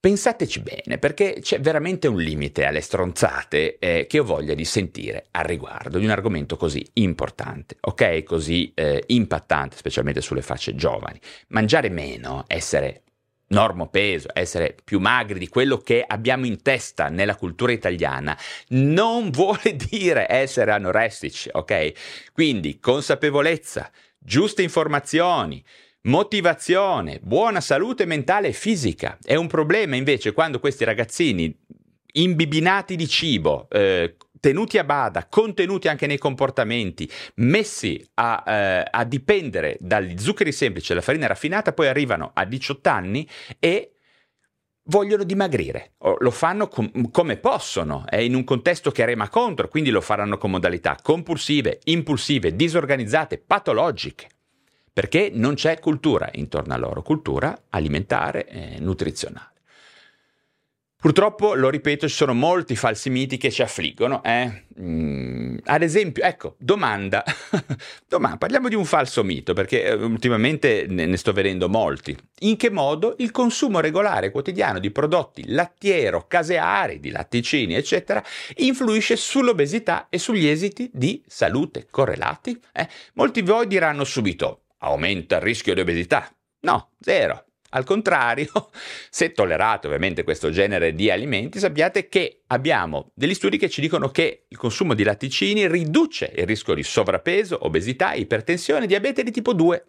pensateci 0.00 0.60
bene, 0.60 0.98
perché 0.98 1.38
c'è 1.40 1.60
veramente 1.60 2.06
un 2.06 2.18
limite 2.18 2.64
alle 2.64 2.80
stronzate 2.80 3.78
eh, 3.78 4.06
che 4.06 4.18
ho 4.20 4.24
voglia 4.24 4.54
di 4.54 4.64
sentire 4.64 5.26
al 5.32 5.44
riguardo 5.44 5.98
di 5.98 6.04
un 6.04 6.10
argomento 6.10 6.56
così 6.56 6.86
importante, 6.94 7.76
ok? 7.80 8.22
Così 8.22 8.72
eh, 8.74 9.02
impattante, 9.08 9.76
specialmente 9.76 10.20
sulle 10.20 10.42
facce 10.42 10.74
giovani. 10.74 11.18
Mangiare 11.48 11.88
meno, 11.88 12.44
essere 12.46 13.02
normo 13.48 13.88
peso, 13.88 14.28
essere 14.32 14.76
più 14.82 14.98
magri 14.98 15.38
di 15.38 15.48
quello 15.48 15.78
che 15.78 16.04
abbiamo 16.06 16.46
in 16.46 16.62
testa 16.62 17.08
nella 17.08 17.36
cultura 17.36 17.72
italiana, 17.72 18.36
non 18.68 19.30
vuole 19.30 19.76
dire 19.76 20.26
essere 20.28 20.72
anoressici, 20.72 21.48
ok? 21.52 21.92
Quindi 22.32 22.78
consapevolezza, 22.80 23.90
giuste 24.18 24.62
informazioni, 24.62 25.62
motivazione, 26.02 27.20
buona 27.22 27.60
salute 27.60 28.04
mentale 28.04 28.48
e 28.48 28.52
fisica. 28.52 29.18
È 29.22 29.34
un 29.34 29.46
problema 29.46 29.96
invece 29.96 30.32
quando 30.32 30.60
questi 30.60 30.84
ragazzini 30.84 31.54
imbibinati 32.12 32.96
di 32.96 33.06
cibo, 33.06 33.68
eh, 33.70 34.16
tenuti 34.40 34.78
a 34.78 34.84
bada, 34.84 35.26
contenuti 35.28 35.88
anche 35.88 36.06
nei 36.06 36.18
comportamenti, 36.18 37.10
messi 37.36 38.04
a, 38.14 38.44
eh, 38.46 38.84
a 38.90 39.04
dipendere 39.04 39.76
dagli 39.80 40.18
zuccheri 40.18 40.52
semplici 40.52 40.86
e 40.86 40.94
dalla 40.94 41.04
farina 41.04 41.26
raffinata, 41.26 41.72
poi 41.72 41.88
arrivano 41.88 42.30
a 42.34 42.44
18 42.44 42.88
anni 42.88 43.28
e 43.58 43.92
vogliono 44.88 45.24
dimagrire, 45.24 45.92
lo 46.18 46.30
fanno 46.30 46.68
com- 46.68 47.10
come 47.10 47.36
possono, 47.36 48.04
è 48.08 48.16
in 48.16 48.34
un 48.34 48.44
contesto 48.44 48.90
che 48.90 49.04
rema 49.04 49.28
contro, 49.28 49.68
quindi 49.68 49.90
lo 49.90 50.00
faranno 50.00 50.38
con 50.38 50.50
modalità 50.50 50.96
compulsive, 51.00 51.80
impulsive, 51.84 52.56
disorganizzate, 52.56 53.38
patologiche, 53.38 54.28
perché 54.92 55.30
non 55.32 55.54
c'è 55.54 55.78
cultura 55.78 56.28
intorno 56.32 56.74
a 56.74 56.78
loro, 56.78 57.02
cultura 57.02 57.64
alimentare 57.70 58.46
e 58.46 58.78
nutrizionale. 58.80 59.57
Purtroppo, 61.00 61.54
lo 61.54 61.70
ripeto, 61.70 62.08
ci 62.08 62.14
sono 62.14 62.34
molti 62.34 62.74
falsi 62.74 63.08
miti 63.08 63.36
che 63.36 63.52
ci 63.52 63.62
affliggono. 63.62 64.20
Eh? 64.24 64.64
Mm, 64.80 65.58
ad 65.66 65.82
esempio, 65.82 66.24
ecco, 66.24 66.56
domanda. 66.58 67.22
domanda. 68.08 68.36
Parliamo 68.36 68.68
di 68.68 68.74
un 68.74 68.84
falso 68.84 69.22
mito, 69.22 69.52
perché 69.52 69.84
eh, 69.84 69.92
ultimamente 69.92 70.86
ne, 70.88 71.06
ne, 71.06 71.16
sto 71.16 71.32
vedendo 71.32 71.68
molti. 71.68 72.18
In 72.40 72.56
che 72.56 72.68
modo 72.70 73.14
il 73.18 73.30
consumo 73.30 73.78
regolare 73.78 74.32
quotidiano 74.32 74.80
di 74.80 74.90
prodotti 74.90 75.44
lattiero, 75.46 76.26
caseari, 76.26 76.98
di 76.98 77.10
latticini, 77.10 77.74
eccetera, 77.74 78.20
influisce 78.56 79.14
sull'obesità 79.14 80.08
e 80.10 80.18
sugli 80.18 80.48
esiti 80.48 80.90
di 80.92 81.22
salute 81.28 81.86
correlati? 81.88 82.60
Eh? 82.72 82.88
Molti 83.14 83.42
di 83.42 83.48
voi 83.48 83.68
diranno 83.68 84.02
subito, 84.02 84.62
aumenta 84.78 85.36
il 85.36 85.42
rischio 85.42 85.74
di 85.74 85.80
obesità. 85.80 86.28
No, 86.62 86.90
zero. 86.98 87.44
Al 87.70 87.84
contrario, 87.84 88.70
se 89.10 89.32
tollerate 89.32 89.86
ovviamente 89.86 90.24
questo 90.24 90.50
genere 90.50 90.94
di 90.94 91.10
alimenti, 91.10 91.58
sappiate 91.58 92.08
che 92.08 92.42
abbiamo 92.46 93.10
degli 93.14 93.34
studi 93.34 93.58
che 93.58 93.68
ci 93.68 93.80
dicono 93.80 94.10
che 94.10 94.44
il 94.48 94.56
consumo 94.56 94.94
di 94.94 95.02
latticini 95.02 95.68
riduce 95.68 96.32
il 96.34 96.46
rischio 96.46 96.74
di 96.74 96.82
sovrappeso, 96.82 97.58
obesità, 97.66 98.14
ipertensione 98.14 98.86
diabete 98.86 99.22
di 99.22 99.30
tipo 99.30 99.52
2. 99.52 99.84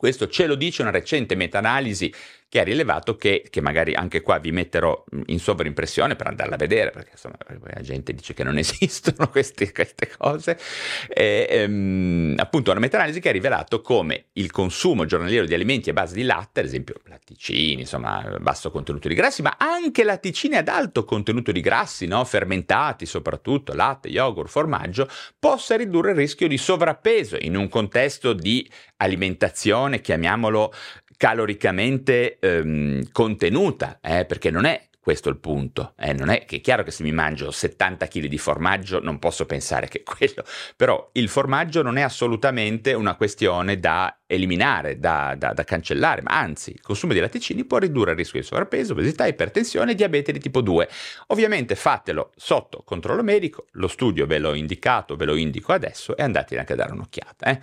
Questo 0.00 0.28
ce 0.28 0.46
lo 0.46 0.54
dice 0.54 0.80
una 0.80 0.90
recente 0.90 1.34
meta-analisi 1.34 2.10
che 2.48 2.58
ha 2.58 2.64
rilevato 2.64 3.16
che, 3.16 3.46
che, 3.50 3.60
magari 3.60 3.94
anche 3.94 4.22
qua 4.22 4.38
vi 4.38 4.50
metterò 4.50 5.04
in 5.26 5.38
sovraimpressione 5.38 6.16
per 6.16 6.26
andarla 6.26 6.54
a 6.54 6.58
vedere, 6.58 6.90
perché 6.90 7.10
insomma 7.12 7.36
la 7.46 7.80
gente 7.82 8.14
dice 8.14 8.32
che 8.32 8.42
non 8.42 8.56
esistono 8.58 9.28
queste, 9.28 9.70
queste 9.72 10.10
cose, 10.16 10.58
e, 11.06 11.46
ehm, 11.48 12.34
appunto 12.38 12.70
una 12.70 12.80
meta-analisi 12.80 13.20
che 13.20 13.28
ha 13.28 13.32
rivelato 13.32 13.82
come 13.82 14.28
il 14.32 14.50
consumo 14.50 15.04
giornaliero 15.04 15.44
di 15.44 15.52
alimenti 15.52 15.90
a 15.90 15.92
base 15.92 16.14
di 16.14 16.22
latte, 16.22 16.60
ad 16.60 16.66
esempio 16.66 16.94
latticini, 17.04 17.82
insomma 17.82 18.38
basso 18.40 18.70
contenuto 18.70 19.06
di 19.06 19.14
grassi, 19.14 19.42
ma 19.42 19.56
anche 19.58 20.02
latticini 20.02 20.56
ad 20.56 20.68
alto 20.68 21.04
contenuto 21.04 21.52
di 21.52 21.60
grassi, 21.60 22.06
no? 22.06 22.24
fermentati 22.24 23.04
soprattutto, 23.04 23.74
latte, 23.74 24.08
yogurt, 24.08 24.48
formaggio, 24.48 25.06
possa 25.38 25.76
ridurre 25.76 26.12
il 26.12 26.16
rischio 26.16 26.48
di 26.48 26.56
sovrappeso 26.56 27.36
in 27.38 27.54
un 27.54 27.68
contesto 27.68 28.32
di 28.32 28.66
alimentazione, 29.00 30.00
chiamiamolo 30.00 30.72
caloricamente 31.16 32.38
ehm, 32.38 33.10
contenuta, 33.12 33.98
eh, 34.00 34.24
perché 34.24 34.50
non 34.50 34.64
è 34.64 34.88
questo 35.00 35.28
il 35.30 35.38
punto. 35.38 35.94
Eh, 35.98 36.12
non 36.12 36.28
è 36.28 36.44
che 36.44 36.56
è 36.56 36.60
chiaro 36.60 36.82
che 36.82 36.90
se 36.90 37.02
mi 37.02 37.10
mangio 37.10 37.50
70 37.50 38.06
kg 38.06 38.26
di 38.26 38.38
formaggio 38.38 39.00
non 39.02 39.18
posso 39.18 39.46
pensare 39.46 39.88
che 39.88 40.02
quello, 40.04 40.44
però 40.76 41.10
il 41.12 41.28
formaggio 41.28 41.82
non 41.82 41.96
è 41.96 42.02
assolutamente 42.02 42.92
una 42.92 43.16
questione 43.16 43.80
da 43.80 44.20
eliminare, 44.26 44.98
da, 44.98 45.34
da, 45.36 45.52
da, 45.52 45.64
cancellare, 45.64 46.22
ma 46.22 46.38
anzi 46.38 46.70
il 46.70 46.80
consumo 46.80 47.12
di 47.12 47.18
latticini 47.18 47.64
può 47.64 47.78
ridurre 47.78 48.12
il 48.12 48.18
rischio 48.18 48.40
di 48.40 48.46
sovrappeso, 48.46 48.92
obesità, 48.92 49.26
ipertensione 49.26 49.92
e 49.92 49.94
diabete 49.94 50.32
di 50.32 50.38
tipo 50.38 50.60
2. 50.60 50.88
Ovviamente 51.28 51.74
fatelo 51.74 52.30
sotto 52.36 52.82
controllo 52.84 53.22
medico, 53.22 53.66
lo 53.72 53.88
studio 53.88 54.26
ve 54.26 54.38
l'ho 54.38 54.54
indicato, 54.54 55.16
ve 55.16 55.24
lo 55.24 55.34
indico 55.34 55.72
adesso 55.72 56.16
e 56.16 56.22
andate 56.22 56.58
anche 56.58 56.74
a 56.74 56.76
dare 56.76 56.92
un'occhiata. 56.92 57.46
Eh. 57.46 57.60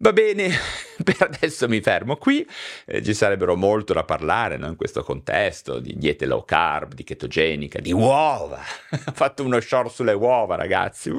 Va 0.00 0.12
bene, 0.12 0.48
per 1.02 1.16
adesso 1.22 1.66
mi 1.66 1.80
fermo 1.80 2.14
qui, 2.14 2.46
eh, 2.86 3.02
ci 3.02 3.12
sarebbero 3.14 3.56
molto 3.56 3.92
da 3.92 4.04
parlare 4.04 4.56
no? 4.56 4.68
in 4.68 4.76
questo 4.76 5.02
contesto 5.02 5.80
di 5.80 5.96
diete 5.96 6.24
low 6.24 6.44
carb, 6.44 6.94
di 6.94 7.02
chetogenica, 7.02 7.80
di 7.80 7.90
uova. 7.90 8.60
Ho 8.94 9.12
fatto 9.12 9.42
uno 9.42 9.58
short 9.58 9.90
sulle 9.90 10.12
uova 10.12 10.54
ragazzi, 10.54 11.10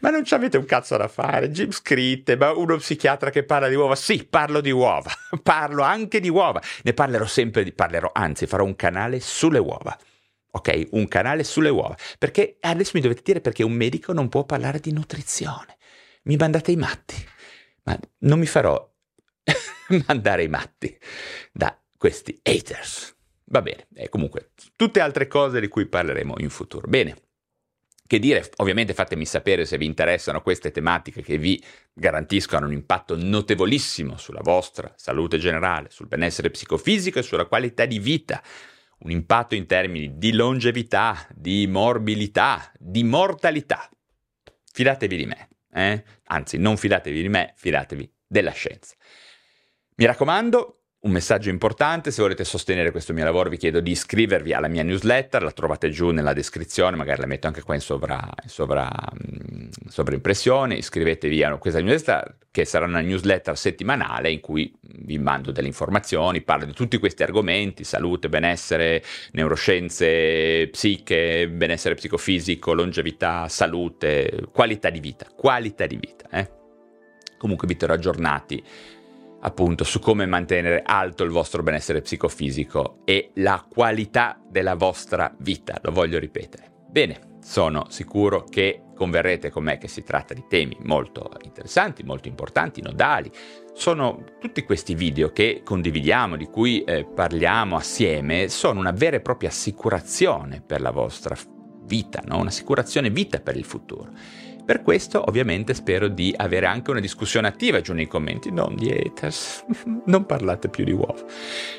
ma 0.00 0.08
non 0.08 0.24
ci 0.24 0.32
avete 0.32 0.56
un 0.56 0.64
cazzo 0.64 0.96
da 0.96 1.08
fare, 1.08 1.50
Jim 1.50 1.72
scritte, 1.72 2.38
ma 2.38 2.52
uno 2.52 2.78
psichiatra 2.78 3.28
che 3.28 3.44
parla 3.44 3.68
di 3.68 3.74
uova, 3.74 3.94
sì, 3.94 4.24
parlo 4.24 4.62
di 4.62 4.70
uova, 4.70 5.10
parlo 5.42 5.82
anche 5.82 6.20
di 6.20 6.30
uova, 6.30 6.62
ne 6.84 6.94
parlerò 6.94 7.26
sempre, 7.26 7.64
di, 7.64 7.72
parlerò, 7.72 8.10
anzi 8.14 8.46
farò 8.46 8.64
un 8.64 8.76
canale 8.76 9.20
sulle 9.20 9.58
uova. 9.58 9.94
Ok, 10.52 10.88
un 10.92 11.06
canale 11.06 11.44
sulle 11.44 11.68
uova, 11.68 11.94
perché 12.18 12.56
adesso 12.60 12.92
mi 12.94 13.02
dovete 13.02 13.20
dire 13.22 13.42
perché 13.42 13.62
un 13.62 13.72
medico 13.72 14.14
non 14.14 14.30
può 14.30 14.44
parlare 14.44 14.80
di 14.80 14.90
nutrizione. 14.90 15.76
Mi 16.22 16.36
mandate 16.36 16.72
i 16.72 16.76
matti 16.76 17.38
ma 17.84 17.98
non 18.18 18.38
mi 18.38 18.46
farò 18.46 18.88
mandare 20.06 20.44
i 20.44 20.48
matti 20.48 20.96
da 21.52 21.76
questi 21.96 22.38
haters. 22.42 23.16
Va 23.44 23.62
bene, 23.62 23.88
e 23.94 24.08
comunque 24.08 24.52
tutte 24.76 25.00
altre 25.00 25.26
cose 25.26 25.60
di 25.60 25.68
cui 25.68 25.86
parleremo 25.86 26.34
in 26.38 26.50
futuro. 26.50 26.86
Bene, 26.86 27.16
che 28.10 28.18
dire, 28.18 28.50
ovviamente 28.56 28.92
fatemi 28.92 29.24
sapere 29.24 29.64
se 29.64 29.78
vi 29.78 29.84
interessano 29.84 30.42
queste 30.42 30.72
tematiche 30.72 31.22
che 31.22 31.38
vi 31.38 31.62
garantiscono 31.92 32.66
un 32.66 32.72
impatto 32.72 33.16
notevolissimo 33.16 34.16
sulla 34.16 34.40
vostra 34.42 34.92
salute 34.96 35.38
generale, 35.38 35.90
sul 35.90 36.08
benessere 36.08 36.50
psicofisico 36.50 37.20
e 37.20 37.22
sulla 37.22 37.46
qualità 37.46 37.86
di 37.86 38.00
vita. 38.00 38.42
Un 39.02 39.12
impatto 39.12 39.54
in 39.54 39.66
termini 39.66 40.18
di 40.18 40.32
longevità, 40.32 41.24
di 41.32 41.68
morbilità, 41.68 42.72
di 42.78 43.04
mortalità. 43.04 43.88
Fidatevi 44.72 45.16
di 45.16 45.26
me. 45.26 45.49
Eh? 45.72 46.02
Anzi, 46.24 46.58
non 46.58 46.76
fidatevi 46.76 47.22
di 47.22 47.28
me, 47.28 47.52
fidatevi 47.56 48.12
della 48.26 48.52
scienza. 48.52 48.94
Mi 49.96 50.04
raccomando, 50.04 50.79
un 51.02 51.12
messaggio 51.12 51.48
importante, 51.48 52.10
se 52.10 52.20
volete 52.20 52.44
sostenere 52.44 52.90
questo 52.90 53.14
mio 53.14 53.24
lavoro 53.24 53.48
vi 53.48 53.56
chiedo 53.56 53.80
di 53.80 53.92
iscrivervi 53.92 54.52
alla 54.52 54.68
mia 54.68 54.82
newsletter, 54.82 55.42
la 55.42 55.50
trovate 55.50 55.88
giù 55.88 56.10
nella 56.10 56.34
descrizione, 56.34 56.94
magari 56.94 57.20
la 57.20 57.26
metto 57.26 57.46
anche 57.46 57.62
qua 57.62 57.74
in, 57.74 57.80
sovra, 57.80 58.20
in 58.42 58.48
sovra, 58.50 58.90
in 59.24 59.68
mm, 59.68 59.88
sovraimpressione, 59.88 60.74
iscrivetevi 60.74 61.42
a 61.42 61.56
questa 61.56 61.80
newsletter 61.80 62.36
che 62.50 62.66
sarà 62.66 62.84
una 62.84 63.00
newsletter 63.00 63.56
settimanale 63.56 64.30
in 64.30 64.40
cui 64.40 64.74
vi 64.82 65.18
mando 65.18 65.52
delle 65.52 65.68
informazioni, 65.68 66.42
parlo 66.42 66.66
di 66.66 66.74
tutti 66.74 66.98
questi 66.98 67.22
argomenti, 67.22 67.82
salute, 67.82 68.28
benessere, 68.28 69.02
neuroscienze, 69.32 70.68
psiche, 70.70 71.48
benessere 71.48 71.94
psicofisico, 71.94 72.74
longevità, 72.74 73.48
salute, 73.48 74.48
qualità 74.52 74.90
di 74.90 75.00
vita, 75.00 75.26
qualità 75.34 75.86
di 75.86 75.96
vita. 75.96 76.28
Eh? 76.30 76.50
Comunque 77.38 77.66
vi 77.66 77.76
terrò 77.76 77.94
aggiornati 77.94 78.62
appunto 79.40 79.84
su 79.84 79.98
come 79.98 80.26
mantenere 80.26 80.82
alto 80.84 81.24
il 81.24 81.30
vostro 81.30 81.62
benessere 81.62 82.02
psicofisico 82.02 83.00
e 83.04 83.30
la 83.34 83.64
qualità 83.68 84.40
della 84.48 84.74
vostra 84.74 85.34
vita, 85.38 85.78
lo 85.82 85.92
voglio 85.92 86.18
ripetere. 86.18 86.70
Bene, 86.88 87.38
sono 87.42 87.86
sicuro 87.88 88.44
che 88.44 88.82
converrete 88.94 89.50
con 89.50 89.64
me 89.64 89.78
che 89.78 89.88
si 89.88 90.02
tratta 90.02 90.34
di 90.34 90.44
temi 90.48 90.76
molto 90.80 91.30
interessanti, 91.42 92.02
molto 92.02 92.28
importanti, 92.28 92.82
nodali. 92.82 93.30
Sono 93.72 94.24
tutti 94.38 94.62
questi 94.62 94.94
video 94.94 95.30
che 95.30 95.62
condividiamo, 95.64 96.36
di 96.36 96.46
cui 96.46 96.84
eh, 96.84 97.06
parliamo 97.06 97.76
assieme, 97.76 98.48
sono 98.48 98.78
una 98.78 98.92
vera 98.92 99.16
e 99.16 99.20
propria 99.20 99.48
assicurazione 99.48 100.60
per 100.60 100.82
la 100.82 100.90
vostra 100.90 101.34
vita, 101.84 102.20
no? 102.26 102.38
un'assicurazione 102.38 103.08
vita 103.08 103.40
per 103.40 103.56
il 103.56 103.64
futuro. 103.64 104.10
Per 104.70 104.82
questo 104.82 105.24
ovviamente 105.26 105.74
spero 105.74 106.06
di 106.06 106.32
avere 106.36 106.66
anche 106.66 106.92
una 106.92 107.00
discussione 107.00 107.48
attiva 107.48 107.80
giù 107.80 107.92
nei 107.92 108.06
commenti, 108.06 108.52
non 108.52 108.76
di 108.76 108.88
haters, 108.88 109.64
non 110.06 110.26
parlate 110.26 110.68
più 110.68 110.84
di 110.84 110.92
uova. 110.92 111.24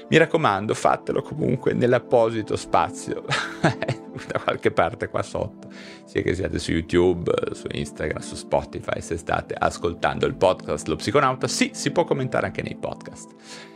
Mi 0.10 0.18
raccomando, 0.18 0.74
fatelo 0.74 1.22
comunque 1.22 1.72
nell'apposito 1.72 2.58
spazio, 2.58 3.24
da 4.28 4.39
qualche 4.44 4.72
parte 4.72 5.08
qua 5.08 5.24
sotto, 5.24 5.70
sia 6.04 6.22
che 6.22 6.36
siate 6.36 6.60
su 6.60 6.74
YouTube, 6.74 7.32
su 7.54 7.68
Instagram, 7.72 8.20
su 8.20 8.36
Spotify, 8.36 9.00
se 9.00 9.16
state 9.16 9.56
ascoltando 9.58 10.26
il 10.26 10.36
podcast 10.36 10.86
Lo 10.88 10.98
Psiconauta, 10.98 11.48
sì, 11.48 11.70
si 11.74 11.92
può 11.92 12.04
commentare 12.04 12.48
anche 12.48 12.62
nei 12.62 12.76
podcast. 12.76 13.70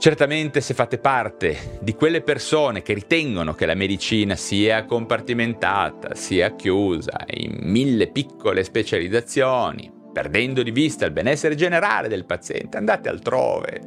Certamente 0.00 0.62
se 0.62 0.72
fate 0.72 0.96
parte 0.96 1.76
di 1.82 1.92
quelle 1.92 2.22
persone 2.22 2.80
che 2.80 2.94
ritengono 2.94 3.52
che 3.52 3.66
la 3.66 3.74
medicina 3.74 4.34
sia 4.34 4.86
compartimentata, 4.86 6.14
sia 6.14 6.56
chiusa 6.56 7.18
in 7.26 7.58
mille 7.64 8.06
piccole 8.06 8.64
specializzazioni, 8.64 9.92
perdendo 10.10 10.62
di 10.62 10.70
vista 10.70 11.04
il 11.04 11.12
benessere 11.12 11.54
generale 11.54 12.08
del 12.08 12.24
paziente, 12.24 12.78
andate 12.78 13.10
altrove, 13.10 13.82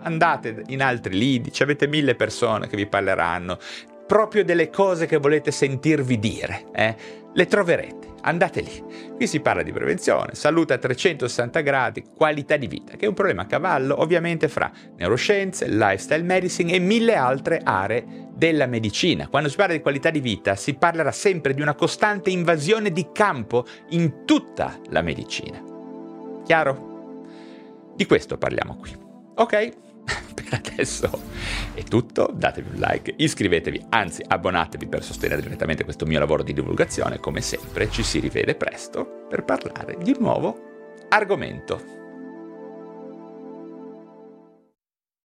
andate 0.00 0.62
in 0.68 0.80
altri 0.80 1.18
lidi, 1.18 1.52
ci 1.52 1.62
avete 1.62 1.86
mille 1.86 2.14
persone 2.14 2.66
che 2.66 2.76
vi 2.76 2.86
parleranno 2.86 3.58
proprio 4.06 4.46
delle 4.46 4.70
cose 4.70 5.04
che 5.04 5.18
volete 5.18 5.50
sentirvi 5.50 6.18
dire, 6.18 6.64
eh? 6.72 6.96
le 7.30 7.46
troverete 7.46 8.11
andate 8.22 8.60
lì. 8.60 8.84
Qui 9.14 9.26
si 9.26 9.40
parla 9.40 9.62
di 9.62 9.72
prevenzione, 9.72 10.34
salute 10.34 10.74
a 10.74 10.78
360 10.78 11.60
gradi, 11.60 12.04
qualità 12.14 12.56
di 12.56 12.66
vita, 12.66 12.96
che 12.96 13.04
è 13.04 13.08
un 13.08 13.14
problema 13.14 13.42
a 13.42 13.46
cavallo 13.46 14.00
ovviamente 14.00 14.48
fra 14.48 14.70
neuroscienze, 14.96 15.68
lifestyle 15.68 16.22
medicine 16.22 16.72
e 16.72 16.78
mille 16.78 17.14
altre 17.14 17.60
aree 17.62 18.30
della 18.34 18.66
medicina. 18.66 19.28
Quando 19.28 19.48
si 19.48 19.56
parla 19.56 19.74
di 19.74 19.80
qualità 19.80 20.10
di 20.10 20.20
vita 20.20 20.54
si 20.56 20.74
parlerà 20.74 21.12
sempre 21.12 21.54
di 21.54 21.60
una 21.60 21.74
costante 21.74 22.30
invasione 22.30 22.90
di 22.90 23.08
campo 23.12 23.66
in 23.90 24.24
tutta 24.24 24.78
la 24.90 25.02
medicina. 25.02 25.62
Chiaro? 26.44 26.90
Di 27.94 28.06
questo 28.06 28.38
parliamo 28.38 28.76
qui. 28.76 28.96
Ok? 29.36 29.72
per 30.34 30.60
adesso 30.64 31.10
è 31.74 31.82
tutto, 31.84 32.30
datevi 32.32 32.70
un 32.74 32.80
like, 32.80 33.14
iscrivetevi, 33.16 33.86
anzi 33.90 34.22
abbonatevi 34.26 34.86
per 34.86 35.02
sostenere 35.02 35.42
direttamente 35.42 35.84
questo 35.84 36.06
mio 36.06 36.18
lavoro 36.18 36.42
di 36.42 36.52
divulgazione, 36.52 37.18
come 37.18 37.40
sempre 37.40 37.90
ci 37.90 38.02
si 38.02 38.18
rivede 38.18 38.54
presto 38.54 39.26
per 39.28 39.44
parlare 39.44 39.96
di 39.98 40.10
un 40.10 40.18
nuovo 40.20 40.70
argomento. 41.08 42.01